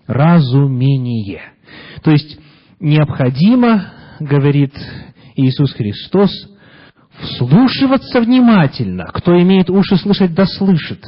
[0.06, 1.42] разумение.
[2.02, 2.38] То есть
[2.80, 4.74] необходимо, говорит
[5.36, 6.30] Иисус Христос,
[7.20, 9.06] вслушиваться внимательно.
[9.12, 11.04] Кто имеет уши слышать, да слышит.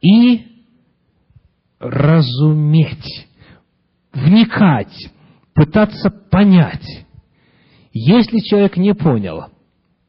[0.00, 0.46] И
[1.78, 3.28] разуметь,
[4.12, 5.10] вникать,
[5.54, 7.06] пытаться понять.
[7.92, 9.46] Если человек не понял,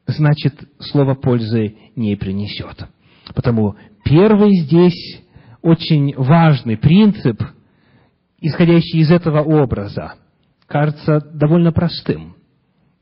[0.08, 2.88] значит, слово пользы не принесет.
[3.34, 5.22] Потому первый здесь
[5.62, 7.42] очень важный принцип,
[8.40, 10.16] исходящий из этого образа,
[10.68, 12.35] кажется довольно простым.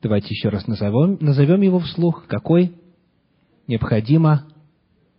[0.04, 2.26] Давайте еще раз назовем, назовем его вслух.
[2.28, 2.74] Какой?
[3.68, 4.46] Необходимо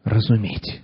[0.05, 0.83] разуметь.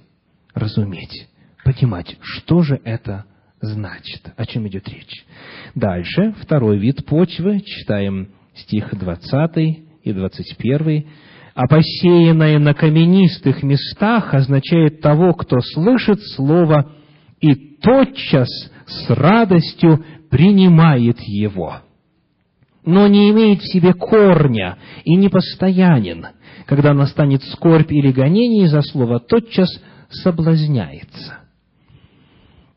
[0.55, 1.29] Разуметь.
[1.65, 3.27] Понимать, что же это
[3.61, 5.27] значит, о чем идет речь.
[5.75, 9.59] Дальше, второй вид почвы, читаем стих 20
[10.03, 11.07] и 21
[11.53, 16.93] а посеянное на каменистых местах означает того, кто слышит слово
[17.41, 18.49] и тотчас
[18.87, 21.81] с радостью принимает его,
[22.85, 26.27] но не имеет в себе корня и не постоянен.
[26.67, 29.69] Когда настанет скорбь или гонение за слово, тотчас
[30.11, 31.39] соблазняется.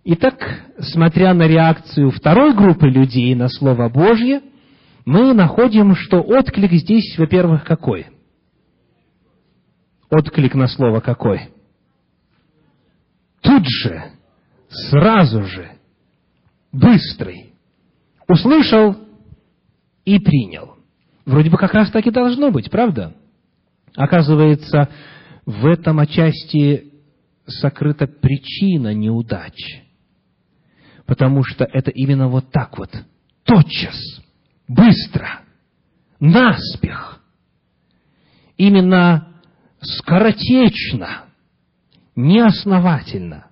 [0.05, 4.41] Итак, смотря на реакцию второй группы людей на Слово Божье,
[5.05, 8.07] мы находим, что отклик здесь, во-первых, какой?
[10.09, 11.49] Отклик на слово какой?
[13.41, 14.03] Тут же,
[14.69, 15.71] сразу же,
[16.71, 17.53] быстрый.
[18.27, 18.97] Услышал
[20.05, 20.75] и принял.
[21.25, 23.15] Вроде бы как раз так и должно быть, правда?
[23.95, 24.89] Оказывается,
[25.45, 26.91] в этом отчасти
[27.45, 29.55] сокрыта причина неудач.
[31.05, 32.89] Потому что это именно вот так вот,
[33.43, 33.95] тотчас,
[34.67, 35.41] быстро,
[36.19, 37.21] наспех.
[38.57, 39.27] Именно
[39.81, 41.25] скоротечно,
[42.15, 43.47] неосновательно,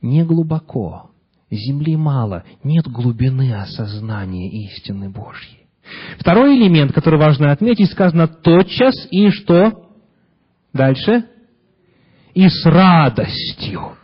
[0.00, 1.12] не глубоко,
[1.50, 5.61] земли мало, нет глубины осознания истины Божьей.
[6.18, 9.90] Второй элемент, который важно отметить, сказано тотчас и что?
[10.72, 11.24] Дальше?
[12.34, 13.96] И с радостью.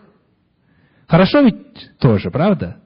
[1.06, 2.80] Хорошо ведь тоже, правда?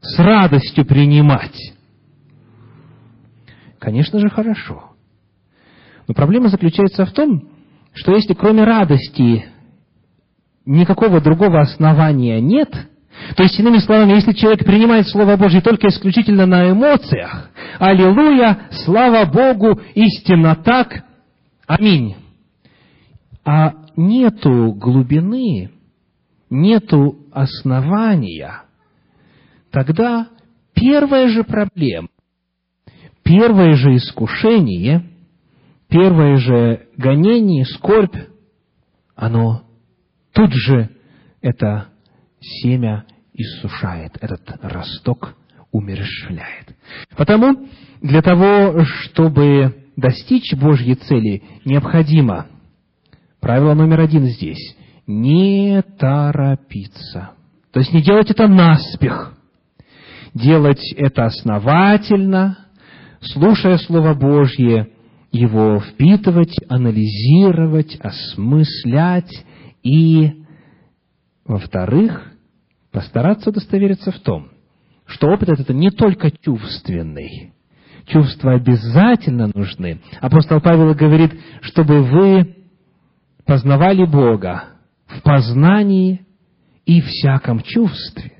[0.00, 1.56] С радостью принимать.
[3.78, 4.94] Конечно же, хорошо.
[6.06, 7.48] Но проблема заключается в том,
[7.94, 9.46] что если кроме радости
[10.66, 12.70] никакого другого основания нет,
[13.36, 19.24] то есть, иными словами, если человек принимает Слово Божье только исключительно на эмоциях, аллилуйя, слава
[19.24, 21.04] Богу, истинно так,
[21.66, 22.16] аминь,
[23.44, 25.70] а нету глубины,
[26.50, 28.62] нету основания,
[29.70, 30.28] тогда
[30.74, 32.08] первая же проблема,
[33.22, 35.10] первое же искушение–
[35.94, 38.16] первое же гонение, скорбь,
[39.14, 39.62] оно
[40.32, 40.90] тут же
[41.40, 41.86] это
[42.40, 45.34] семя иссушает, этот росток
[45.72, 46.74] умерщвляет.
[47.16, 47.66] Потому
[48.00, 52.46] для того, чтобы достичь Божьей цели, необходимо,
[53.40, 54.76] правило номер один здесь,
[55.06, 57.32] не торопиться.
[57.72, 59.34] То есть не делать это наспех,
[60.32, 62.58] делать это основательно,
[63.20, 64.90] слушая Слово Божье,
[65.32, 69.44] его впитывать, анализировать, осмыслять
[69.82, 70.44] и,
[71.44, 72.33] во-вторых,
[72.94, 74.50] постараться удостовериться в том,
[75.04, 77.52] что опыт этот не только чувственный.
[78.06, 80.00] Чувства обязательно нужны.
[80.20, 81.32] Апостол Павел говорит,
[81.62, 82.56] чтобы вы
[83.44, 84.66] познавали Бога
[85.06, 86.24] в познании
[86.86, 88.32] и всяком чувстве.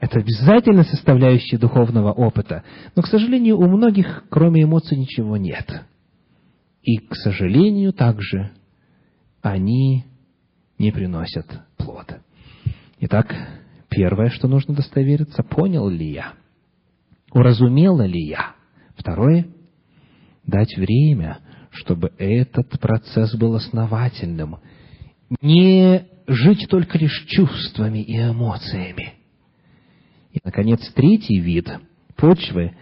[0.00, 2.64] Это обязательно составляющая духовного опыта.
[2.96, 5.84] Но, к сожалению, у многих, кроме эмоций, ничего нет.
[6.82, 8.50] И, к сожалению, также
[9.42, 10.06] они
[10.76, 12.18] не приносят плода.
[12.98, 13.34] Итак,
[13.88, 16.34] первое, что нужно удостовериться, понял ли я,
[17.32, 18.54] уразумела ли я.
[18.96, 19.46] Второе,
[20.44, 21.38] дать время,
[21.70, 24.56] чтобы этот процесс был основательным.
[25.40, 29.14] Не жить только лишь чувствами и эмоциями.
[30.32, 31.68] И, наконец, третий вид
[32.16, 32.76] почвы,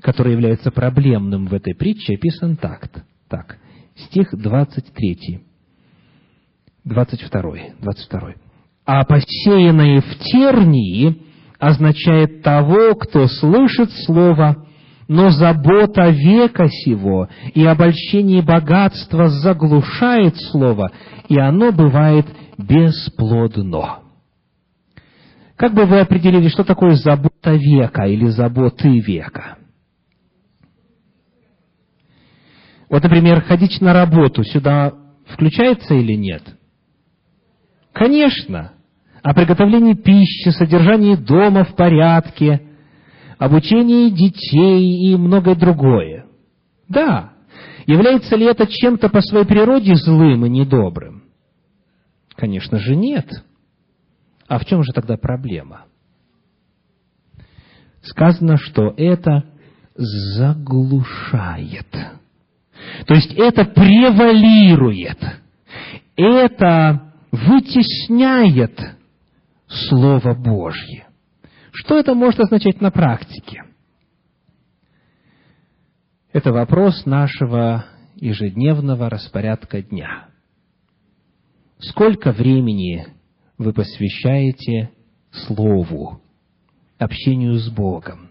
[0.00, 3.04] который является проблемным в этой притче, описан так.
[3.28, 3.58] Так,
[3.94, 5.40] стих 23,
[6.84, 8.34] 22, 22.
[8.90, 11.20] «А посеянное в тернии
[11.58, 14.64] означает того, кто слышит слово,
[15.08, 20.90] но забота века сего и обольщение богатства заглушает слово,
[21.28, 22.24] и оно бывает
[22.56, 23.98] бесплодно».
[25.56, 29.58] Как бы вы определили, что такое забота века или заботы века?
[32.88, 34.94] Вот, например, ходить на работу сюда
[35.26, 36.42] включается или нет?
[37.92, 38.72] Конечно.
[39.22, 42.62] О приготовлении пищи, содержании дома в порядке,
[43.38, 46.26] обучении детей и многое другое.
[46.88, 47.32] Да.
[47.86, 51.24] Является ли это чем-то по своей природе злым и недобрым?
[52.36, 53.28] Конечно же, нет.
[54.46, 55.86] А в чем же тогда проблема?
[58.02, 59.44] Сказано, что это
[59.96, 61.88] заглушает.
[63.06, 65.18] То есть это превалирует.
[66.16, 68.97] Это вытесняет
[69.68, 71.06] Слово Божье.
[71.72, 73.64] Что это может означать на практике?
[76.32, 77.84] Это вопрос нашего
[78.16, 80.28] ежедневного распорядка дня.
[81.78, 83.06] Сколько времени
[83.56, 84.90] вы посвящаете
[85.30, 86.22] Слову,
[86.98, 88.30] общению с Богом,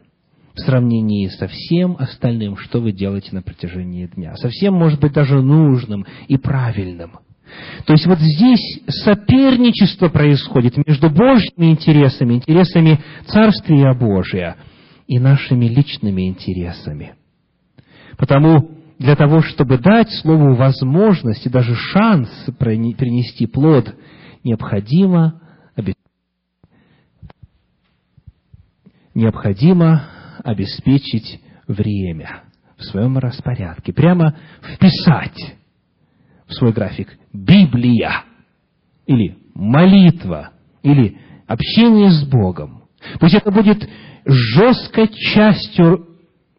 [0.54, 4.36] в сравнении со всем остальным, что вы делаете на протяжении дня.
[4.36, 7.20] Совсем, может быть, даже нужным и правильным.
[7.86, 14.58] То есть вот здесь соперничество происходит между Божьими интересами, интересами Царствия Божия
[15.08, 17.16] и нашими личными интересами.
[18.18, 23.95] Потому для того, чтобы дать Слову возможность и даже шанс принести плод–
[24.48, 25.41] необходимо,
[29.14, 30.10] необходимо
[30.43, 32.43] обеспечить время
[32.78, 33.93] в своем распорядке.
[33.93, 35.58] Прямо вписать
[36.48, 38.24] в свой график Библия
[39.06, 40.52] или молитва
[40.84, 41.18] или
[41.48, 42.84] общение с Богом.
[43.20, 43.88] Пусть это будет
[44.26, 46.08] жесткой частью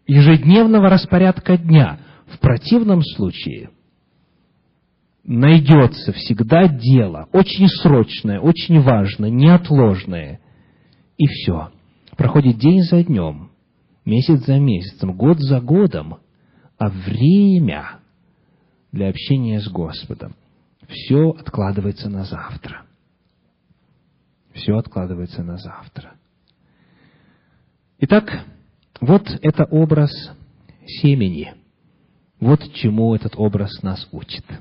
[0.07, 2.01] ежедневного распорядка дня.
[2.27, 3.71] В противном случае–
[5.29, 10.41] найдется всегда дело, очень срочное, очень важное, неотложное.
[11.19, 11.69] И все.
[12.17, 13.51] Проходит день за днем,
[14.05, 16.19] месяц за месяцем, год за годом,
[16.79, 17.99] а время
[18.93, 20.35] для общения с Господом
[20.89, 22.83] все откладывается на завтра.
[24.53, 26.15] Все откладывается на завтра.
[28.01, 28.45] Итак,
[29.01, 30.11] вот это образ
[30.87, 31.55] семени.
[32.41, 34.45] Вот чему этот образ нас учит–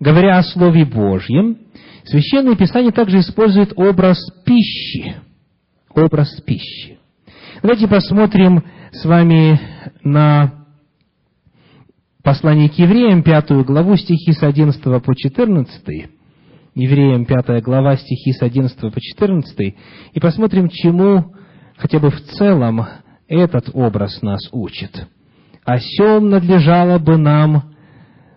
[0.00, 1.58] говоря о Слове Божьем,
[2.04, 5.16] Священное Писание также использует образ пищи.
[5.94, 6.98] Образ пищи.
[7.62, 8.62] Давайте посмотрим
[8.92, 9.58] с вами
[10.04, 10.55] на
[12.26, 16.10] послание к евреям, пятую главу, стихи с 11 по 14.
[16.74, 19.74] Евреям, пятая глава, стихи с 11 по 14.
[20.12, 21.32] И посмотрим, чему
[21.76, 22.84] хотя бы в целом
[23.28, 25.06] этот образ нас учит.
[25.64, 27.74] «О сем надлежало бы нам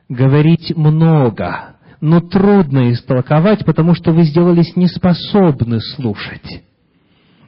[0.07, 6.63] говорить много, но трудно истолковать, потому что вы сделались неспособны слушать.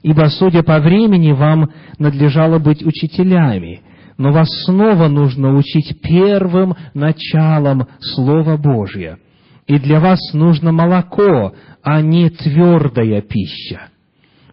[0.02, 1.70] Ибо, судя по времени, вам
[2.00, 3.82] надлежало быть учителями,
[4.22, 9.18] но вас снова нужно учить первым началом Слова Божия.
[9.66, 13.88] И для вас нужно молоко, а не твердая пища.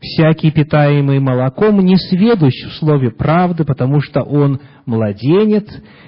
[0.00, 5.66] Всякий, питаемый молоком, не сведущ в слове правды, потому что он младенец,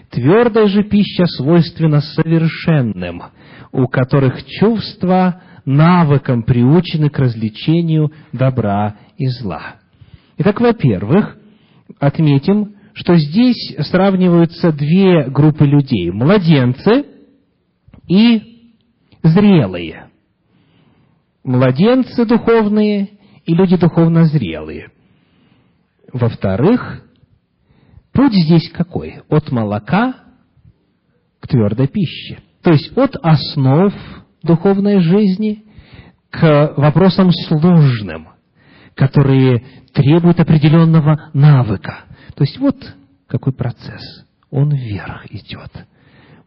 [0.08, 3.24] твердая же пища свойственна совершенным,
[3.72, 9.74] у которых чувства навыком приучены к развлечению добра и зла.
[10.38, 11.36] Итак, во-первых,
[11.98, 17.06] отметим, что здесь сравниваются две группы людей– младенцы
[18.06, 18.68] и
[19.22, 20.10] зрелые.
[21.42, 23.08] Младенцы духовные
[23.46, 24.90] и люди духовно зрелые.
[26.12, 27.02] Во-вторых,
[28.12, 29.22] путь здесь какой?
[29.30, 30.16] От молока
[31.40, 32.40] к твердой пище.
[32.62, 33.94] То есть от основ
[34.42, 35.64] духовной жизни
[36.28, 38.28] к вопросам сложным,
[38.94, 42.04] которые требуют определенного навыка.
[42.34, 42.76] То есть вот
[43.30, 44.26] какой процесс.
[44.50, 45.70] Он вверх идет.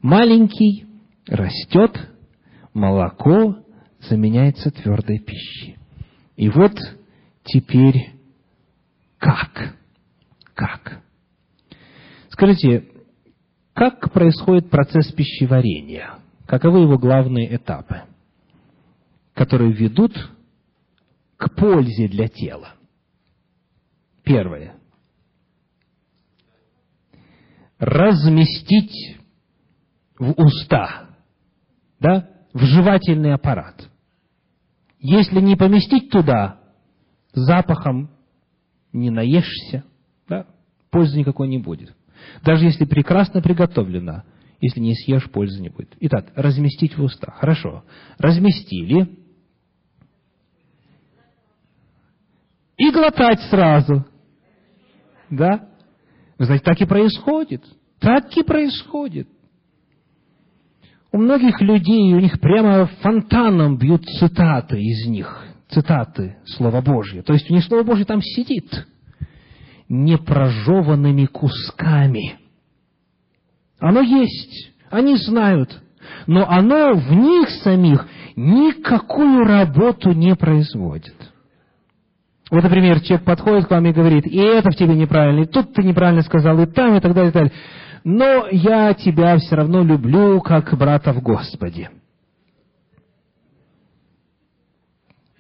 [0.02, 0.86] Маленький
[1.26, 2.10] растет,
[2.74, 3.58] молоко
[4.02, 5.78] заменяется твердой пищей.
[6.36, 6.74] И вот
[7.46, 8.12] теперь
[9.18, 9.78] как?
[10.54, 11.02] Как?
[12.30, 12.90] Скажите,
[13.74, 16.16] как происходит процесс пищеварения?
[16.46, 18.02] Каковы его главные этапы,
[19.34, 20.14] которые ведут
[21.38, 22.74] к пользе для тела?
[24.24, 24.76] Первое.
[27.80, 29.18] Разместить
[30.18, 31.10] в уста,
[32.00, 33.90] да, в жевательный аппарат.
[35.00, 36.60] Если не поместить туда,
[37.34, 38.10] запахом
[38.94, 39.84] не наешься,
[40.30, 40.46] да,
[40.92, 41.94] пользы никакой не будет.
[42.44, 44.24] Даже если прекрасно приготовлено,
[44.62, 45.94] если не съешь, пользы не будет.
[46.00, 47.32] Итак, разместить в уста.
[47.32, 47.84] Хорошо.
[48.18, 49.20] Разместили.
[52.78, 54.06] И глотать сразу.
[55.30, 55.70] Да?
[56.44, 57.64] Вы знаете, так и происходит.
[58.02, 59.30] Так и происходит.
[61.14, 65.42] У многих людей, у них прямо фонтаном бьют цитаты из них.
[65.70, 67.24] Цитаты Слова Божьего.
[67.24, 68.86] То есть у них Слово Божье там сидит
[69.88, 72.38] непрожеванными кусками.
[73.80, 75.82] Оно есть, они знают,
[76.28, 81.16] но оно в них самих никакую работу не производит.
[82.54, 85.74] Вот, например, человек подходит к вам и говорит, и это в тебе неправильно, и тут
[85.74, 87.54] ты неправильно сказал, и там, и так далее, и так далее.
[88.04, 91.90] Но я тебя все равно люблю, как брата в Господе.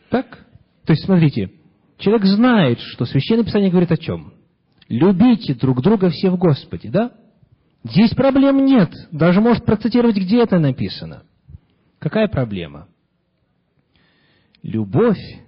[0.10, 0.40] Так?
[0.86, 1.52] То есть, смотрите,
[2.00, 4.34] человек знает, что Священное Писание говорит о чем?
[4.90, 7.12] Любите друг друга все в Господе, да?
[7.84, 8.90] Здесь проблем нет.
[9.12, 11.22] Даже может процитировать, где это написано.
[12.00, 12.88] Какая проблема?
[14.64, 15.43] Любовь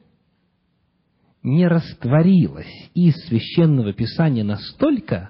[1.45, 5.29] не растворилась из священного писания настолько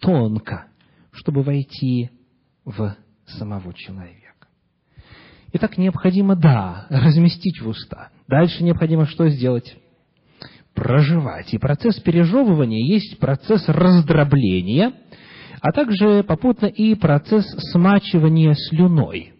[0.00, 0.66] тонко,
[1.12, 2.10] чтобы войти
[2.64, 2.94] в
[3.26, 4.48] самого человека.
[5.52, 8.10] Итак, необходимо, да, разместить в уста.
[8.28, 9.76] Дальше необходимо что сделать?
[10.74, 11.54] Проживать.
[11.54, 14.92] И процесс пережевывания есть процесс раздробления–
[15.60, 19.32] а также попутно и процесс смачивания слюной.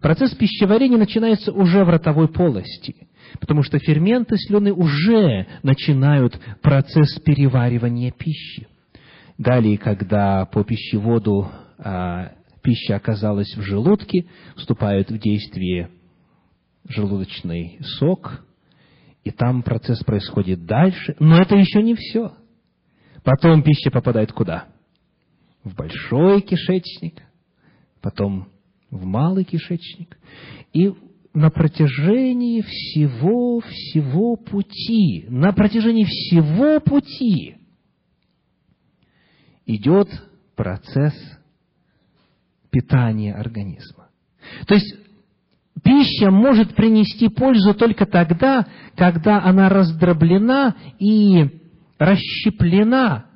[0.00, 3.08] Процесс пищеварения начинается уже в ротовой полости,
[3.40, 8.66] потому что ферменты слюны уже начинают процесс переваривания пищи.
[9.38, 12.32] Далее, когда по пищеводу а,
[12.62, 14.26] пища оказалась в желудке,
[14.56, 15.90] вступает в действие
[16.88, 18.44] желудочный сок,
[19.24, 21.16] и там процесс происходит дальше.
[21.18, 22.32] Но это еще не все.
[23.24, 24.68] Потом пища попадает куда?
[25.66, 27.20] в большой кишечник,
[28.00, 28.48] потом
[28.90, 30.16] в малый кишечник.
[30.72, 30.92] И
[31.36, 37.56] на протяжении всего-всего пути, на протяжении всего пути
[39.66, 40.08] идет
[40.54, 41.12] процесс
[42.70, 44.08] питания организма.
[44.66, 44.96] То есть
[45.84, 48.66] пища может принести пользу только тогда,
[48.96, 51.50] когда она раздроблена и
[51.98, 53.26] расщеплена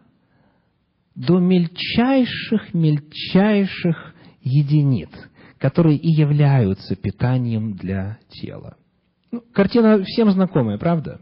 [1.14, 5.10] до мельчайших-мельчайших единиц,
[5.60, 8.76] которые и являются питанием для тела.
[9.30, 11.20] Ну, картина всем знакомая, правда?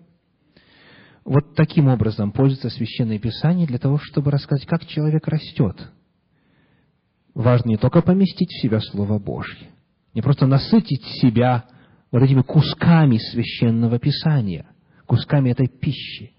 [1.25, 5.91] Вот таким образом пользуется Священное Писание для того, чтобы рассказать, как человек растет.
[7.35, 9.69] Важно не только поместить в себя Слово Божье,
[10.15, 11.65] не просто насытить себя
[12.11, 14.69] вот этими кусками Священного Писания,
[15.07, 16.33] кусками этой пищи,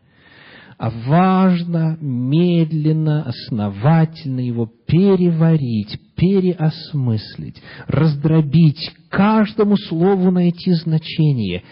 [0.80, 11.63] а важно медленно, основательно его переварить, переосмыслить, раздробить, каждому слову найти значение,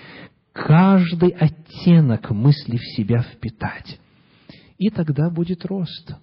[0.51, 3.97] каждый оттенок мысли в себя впитать.
[4.77, 6.15] И тогда будет рост,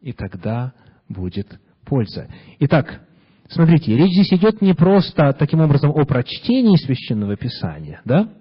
[0.00, 0.72] и тогда
[1.10, 2.26] будет польза.
[2.58, 3.02] Итак,
[3.50, 8.32] смотрите, речь здесь идет не просто таким образом о прочтении Священного Писания, да?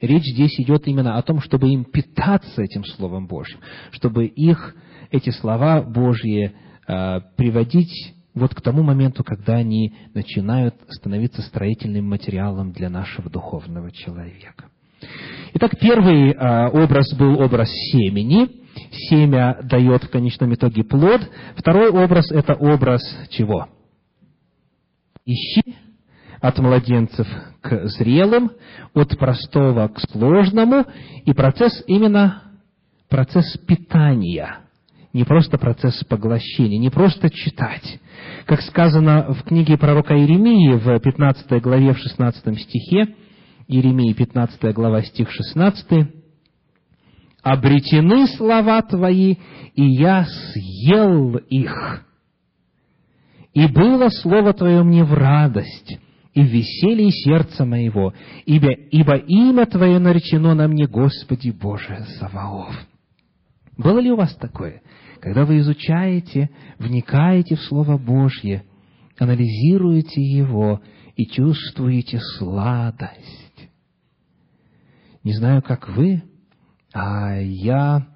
[0.00, 3.58] Речь здесь идет именно о том, чтобы им питаться этим Словом Божьим,
[3.90, 4.76] чтобы их,
[5.10, 6.52] эти слова Божьи,
[6.86, 13.90] э, приводить вот к тому моменту, когда они начинают становиться строительным материалом для нашего духовного
[13.90, 14.66] человека.
[15.54, 18.48] Итак, первый э, образ был образ семени.
[18.92, 21.28] Семя дает в конечном итоге плод.
[21.56, 23.66] Второй образ– это образ чего?
[25.24, 25.74] Ищи
[26.40, 27.26] от младенцев
[27.60, 28.50] к зрелым,
[28.94, 30.84] от простого к сложному,
[31.24, 32.42] и процесс именно
[33.08, 34.60] процесс питания,
[35.12, 38.00] не просто процесс поглощения, не просто читать.
[38.46, 43.14] Как сказано в книге пророка Иеремии в 15 главе, в 16 стихе,
[43.66, 46.08] Иеремии 15 глава, стих 16,
[47.42, 49.36] «Обретены слова Твои,
[49.74, 52.04] и я съел их,
[53.54, 55.98] и было Слово Твое мне в радость,
[56.38, 58.14] и в веселье сердца моего,
[58.46, 62.72] ибо, ибо имя Твое наречено на мне, Господи Боже Саваоф.
[63.76, 64.82] Было ли у вас такое,
[65.20, 68.62] когда вы изучаете, вникаете в Слово Божье,
[69.18, 70.80] анализируете его
[71.16, 73.68] и чувствуете сладость?
[75.24, 76.22] Не знаю, как вы,
[76.94, 78.06] а я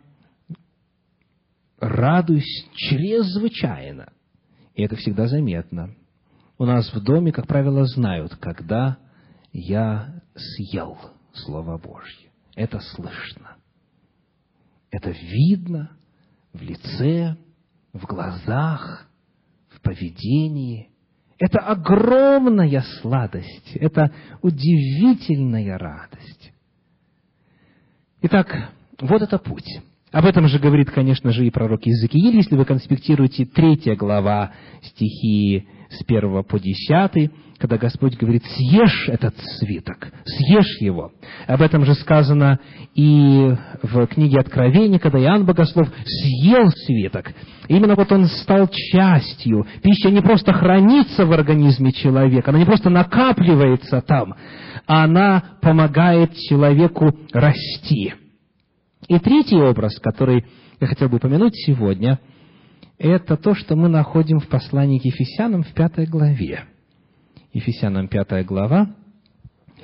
[1.80, 4.12] радуюсь чрезвычайно.
[4.76, 5.96] И это всегда заметно.
[6.58, 8.98] У нас в доме, как правило, знают, когда
[9.52, 10.98] я съел
[11.32, 12.30] Слово Божье.
[12.54, 13.56] Это слышно.
[14.90, 15.96] Это видно
[16.52, 17.36] в лице,
[17.92, 19.08] в глазах,
[19.68, 20.90] в поведении.
[21.38, 26.52] Это огромная сладость, это удивительная радость.
[28.20, 29.82] Итак, вот это путь.
[30.12, 34.52] Об этом же говорит, конечно же, и пророк Иезекииль, если вы конспектируете третья глава
[34.82, 41.12] стихи с первого по десятый, когда Господь говорит, съешь этот свиток, съешь его.
[41.46, 42.58] Об этом же сказано
[42.94, 47.32] и в книге Откровения, когда Иоанн Богослов съел свиток.
[47.68, 49.66] Именно вот он стал частью.
[49.82, 54.34] Пища не просто хранится в организме человека, она не просто накапливается там,
[54.86, 58.12] а она помогает человеку расти.
[59.12, 60.46] И третий образ, который
[60.80, 62.18] я хотел бы упомянуть сегодня,
[62.96, 66.64] это то, что мы находим в послании к Ефесянам в пятой главе.
[67.52, 68.96] Ефесянам пятая глава,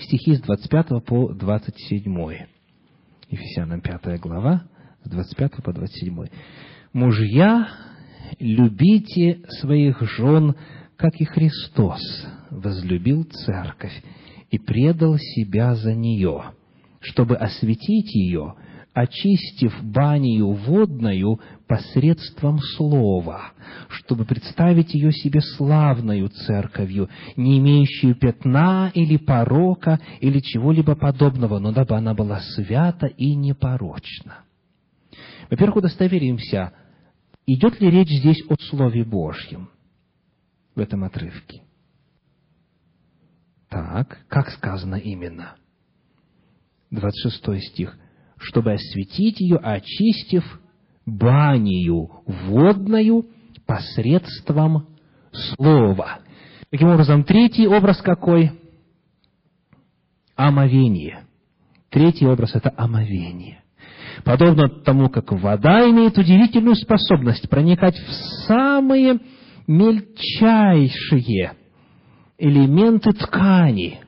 [0.00, 2.38] стихи с 25 по 27.
[3.28, 4.62] Ефесянам пятая глава,
[5.04, 6.24] с 25 по 27.
[6.94, 7.68] «Мужья,
[8.38, 10.54] любите своих жен,
[10.96, 12.00] как и Христос
[12.48, 14.02] возлюбил церковь
[14.50, 16.44] и предал себя за нее,
[17.02, 18.54] чтобы осветить ее–
[18.98, 23.52] очистив банию водною посредством слова,
[23.88, 31.70] чтобы представить ее себе славною церковью, не имеющую пятна или порока или чего-либо подобного, но
[31.70, 34.40] дабы она была свята и непорочна.
[35.48, 36.72] Во-первых, удостоверимся,
[37.46, 39.70] идет ли речь здесь о Слове Божьем
[40.74, 41.62] в этом отрывке.
[43.68, 45.54] Так, как сказано именно?
[46.90, 47.96] 26 стих–
[48.40, 50.44] чтобы осветить ее, очистив
[51.06, 53.26] банию водною
[53.66, 54.88] посредством
[55.32, 56.20] слова.
[56.70, 58.52] Таким образом, третий образ какой?
[60.36, 61.24] Омовение.
[61.90, 63.62] Третий образ– это омовение.
[64.24, 68.12] Подобно тому, как вода имеет удивительную способность проникать в
[68.46, 69.20] самые
[69.66, 71.52] мельчайшие
[72.36, 74.00] элементы ткани.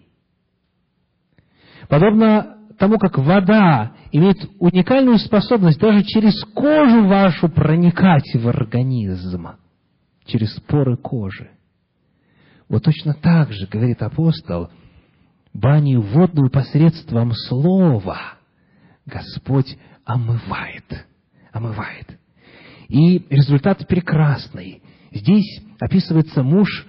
[1.88, 9.48] Подобно тому, как вода имеет уникальную способность даже через кожу вашу проникать в организм,
[10.24, 11.50] через поры кожи.
[12.68, 14.70] Вот точно так же, говорит апостол,
[15.52, 18.40] баню водную посредством слова
[19.06, 21.06] Господь омывает,
[21.52, 22.06] омывает.
[22.88, 24.82] И результат прекрасный.
[25.12, 26.86] Здесь описывается муж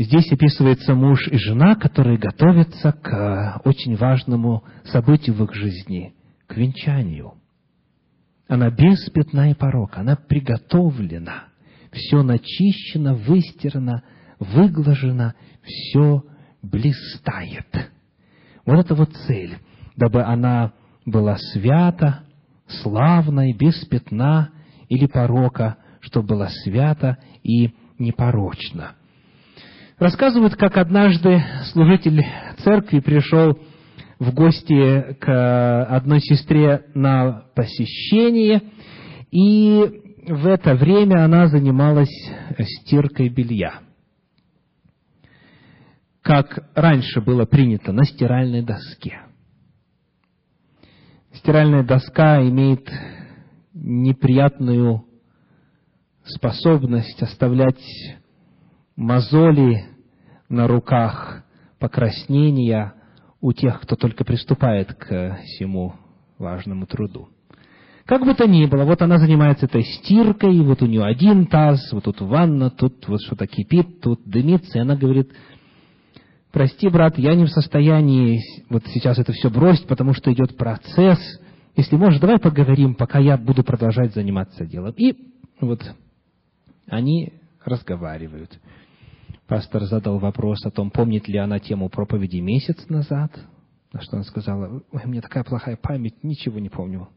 [0.00, 6.14] Здесь описывается муж и жена, которые готовятся к э, очень важному событию в их жизни,
[6.46, 7.34] к венчанию.
[8.48, 11.48] Она без пятна и порока, она приготовлена,
[11.92, 14.02] все начищено, выстирано,
[14.38, 15.34] выглажено,
[15.64, 16.24] все
[16.62, 17.90] блистает.
[18.64, 19.58] Вот это вот цель,
[19.96, 20.72] дабы она
[21.04, 22.20] была свята,
[22.68, 24.48] славной, без пятна
[24.88, 28.94] или порока, чтобы была свята и непорочна.
[30.00, 31.42] Рассказывают, как однажды
[31.74, 32.24] служитель
[32.64, 33.58] церкви пришел
[34.18, 38.62] в гости к одной сестре на посещение,
[39.30, 42.08] и в это время она занималась
[42.58, 43.80] стиркой белья.
[46.22, 49.20] Как раньше было принято на стиральной доске.
[51.34, 52.90] Стиральная доска имеет
[53.74, 55.04] неприятную
[56.24, 57.84] способность оставлять
[58.96, 59.89] мозоли
[60.50, 61.44] на руках,
[61.78, 62.92] покраснения
[63.40, 65.94] у тех, кто только приступает к всему
[66.38, 67.28] важному труду.
[68.04, 71.92] Как бы то ни было, вот она занимается этой стиркой, вот у нее один таз,
[71.92, 75.30] вот тут ванна, тут вот что-то кипит, тут дымится, и она говорит,
[76.50, 81.20] прости, брат, я не в состоянии вот сейчас это все бросить, потому что идет процесс.
[81.76, 84.92] Если можешь, давай поговорим, пока я буду продолжать заниматься делом.
[84.96, 85.14] И
[85.60, 85.80] вот
[86.88, 87.34] они
[87.64, 88.50] разговаривают.
[89.50, 93.36] Пастор задал вопрос о том, помнит ли она тему проповеди месяц назад,
[93.92, 97.08] на что она сказала, Ой, у меня такая плохая память, ничего не помню.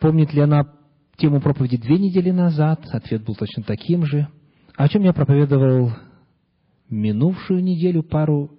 [0.00, 0.74] Помнит ли она
[1.16, 2.84] тему проповеди две недели назад?
[2.90, 4.26] Ответ был точно таким же.
[4.74, 5.92] А о чем я проповедовал
[6.90, 8.50] минувшую неделю, пару,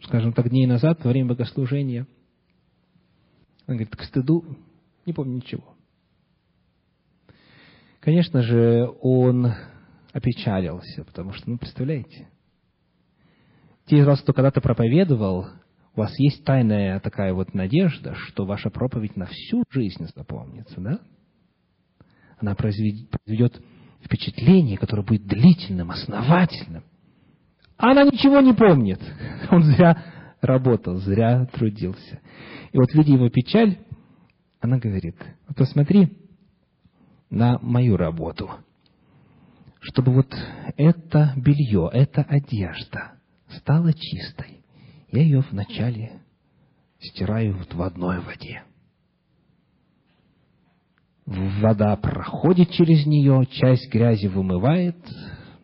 [0.00, 2.06] скажем так, дней назад, во время богослужения.
[3.66, 4.42] Он говорит, к стыду
[5.04, 5.74] не помню ничего.
[8.00, 9.52] Конечно же, он
[10.12, 12.28] опечалился, потому что, ну, представляете,
[13.86, 15.48] те из вас, кто когда-то проповедовал,
[15.94, 21.00] у вас есть тайная такая вот надежда, что ваша проповедь на всю жизнь запомнится, да?
[22.38, 23.60] Она произведет
[24.04, 26.84] впечатление, которое будет длительным, основательным.
[27.76, 29.00] Она ничего не помнит.
[29.50, 30.02] Он зря
[30.40, 32.20] работал, зря трудился.
[32.72, 33.78] И вот, видя его печаль,
[34.60, 35.16] она говорит,
[35.56, 36.16] посмотри
[37.30, 38.50] на мою работу,
[39.82, 40.32] чтобы вот
[40.76, 43.12] это белье, эта одежда
[43.48, 44.64] стала чистой.
[45.10, 46.22] Я ее вначале
[47.00, 48.62] стираю в одной воде.
[51.26, 54.96] Вода проходит через нее, часть грязи вымывает,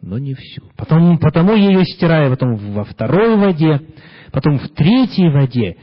[0.01, 0.63] но не всю.
[0.77, 3.81] Потом, потому ее стираю потом во второй воде,
[4.33, 5.77] потом в третьей воде,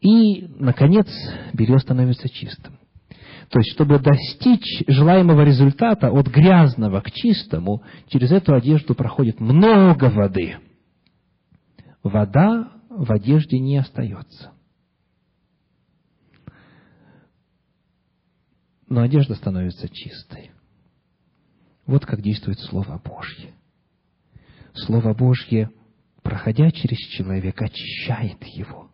[0.00, 1.06] и, наконец,
[1.52, 2.75] белье становится чистым.
[3.50, 10.10] То есть, чтобы достичь желаемого результата от грязного к чистому, через эту одежду проходит много
[10.10, 10.56] воды.
[12.02, 14.52] Вода в одежде не остается.
[18.88, 20.52] Но одежда становится чистой.
[21.86, 23.54] Вот как действует Слово Божье.
[24.74, 25.70] Слово Божье,
[26.22, 28.90] проходя через человека, очищает его.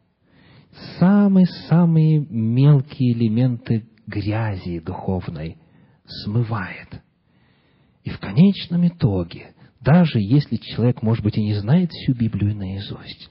[0.99, 5.59] Самые-самые мелкие элементы грязи духовной
[6.07, 7.03] смывает.
[8.05, 13.31] И в конечном итоге, даже если человек, может быть, и не знает всю Библию наизусть,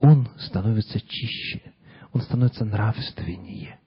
[0.00, 1.72] он становится чище,
[2.12, 3.78] он становится нравственнее.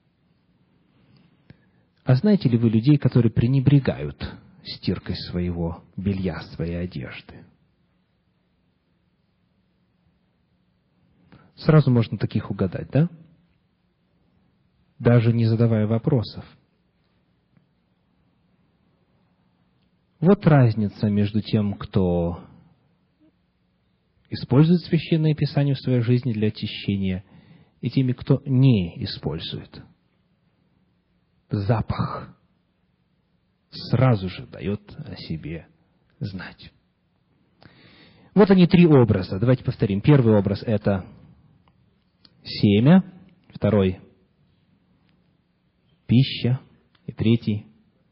[2.04, 7.46] А знаете ли вы людей, которые пренебрегают стиркой своего белья, своей одежды?
[11.56, 13.10] Сразу можно таких угадать, да?
[15.02, 16.46] Даже не задавая вопросов.
[20.20, 22.44] Вот разница между тем, кто
[24.30, 27.24] использует Священное Писание в своей жизни для очищения,
[27.80, 29.82] и теми, кто не использует.
[31.50, 32.38] Запах
[33.72, 35.66] сразу же дает о себе
[36.20, 36.72] знать.
[38.36, 39.40] Вот они три образа.
[39.40, 40.02] Давайте повторим.
[40.02, 41.06] Первый образ– это
[42.44, 43.04] семя,
[43.56, 44.00] второй–
[46.12, 46.60] пища,
[47.06, 47.68] и третий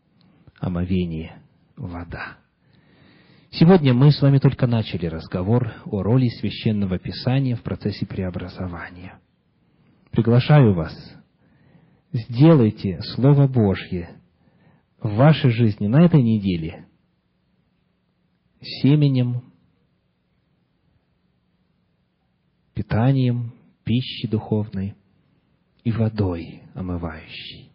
[0.61, 1.41] –омовение,
[1.75, 2.37] вода.
[3.51, 9.19] Сегодня мы с вами только начали разговор о роли священного писания в процессе преобразования.
[10.11, 10.93] Приглашаю вас,
[12.13, 14.21] сделайте Слово Божье
[15.01, 16.87] в вашей жизни на этой неделе
[18.61, 19.43] семенем,
[22.73, 24.95] питанием, пищей духовной
[25.83, 27.68] и водой омывающей.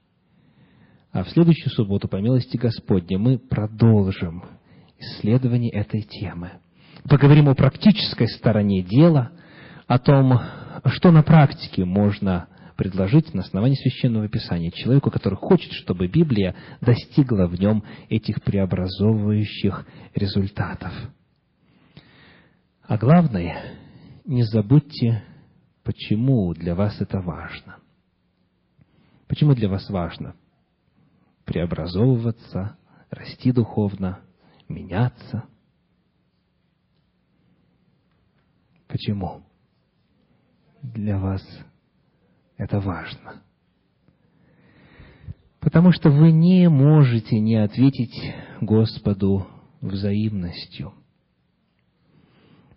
[1.15, 4.43] А в следующую субботу, по милости Господня, мы продолжим
[4.99, 6.55] исследовании этой темы.
[7.09, 9.31] Поговорим о практической стороне дела,
[9.87, 10.41] о том,
[10.87, 17.47] что на практике можно предложить на основании Священного Писания человеку, который хочет, чтобы Библия достигла
[17.47, 19.87] в нем этих преобразовывающих
[20.17, 20.93] результатов.
[22.89, 23.77] А главное,
[24.25, 25.23] не забудьте,
[25.85, 27.77] почему для вас это важно.
[29.29, 30.35] Почему для вас важно
[31.45, 32.77] преобразовываться,
[33.11, 34.21] расти духовно,
[34.69, 35.45] меняться.
[38.89, 39.43] Почему?
[40.83, 41.43] Для вас
[42.57, 43.43] это важно.
[45.61, 49.47] Потому что вы не можете не ответить Господу
[49.81, 50.93] взаимностью.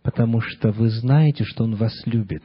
[0.02, 2.44] Потому что вы знаете, что Он вас любит.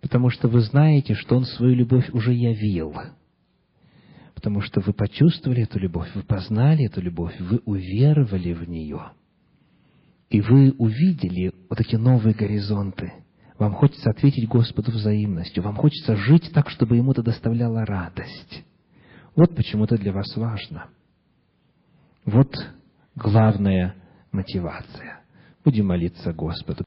[0.00, 2.94] Потому что вы знаете, что Он свою любовь уже явил
[4.42, 9.12] потому что вы почувствовали эту любовь, вы познали эту любовь, вы уверовали в нее,
[10.30, 13.12] и вы увидели вот эти новые горизонты.
[13.56, 18.64] Вам хочется ответить Господу взаимностью, вам хочется жить так, чтобы Ему это доставляло радость.
[19.36, 20.88] Вот почему это для вас важно.
[22.24, 22.52] Вот
[23.14, 23.94] главная
[24.32, 25.20] мотивация.
[25.64, 26.84] Будем молиться Господу.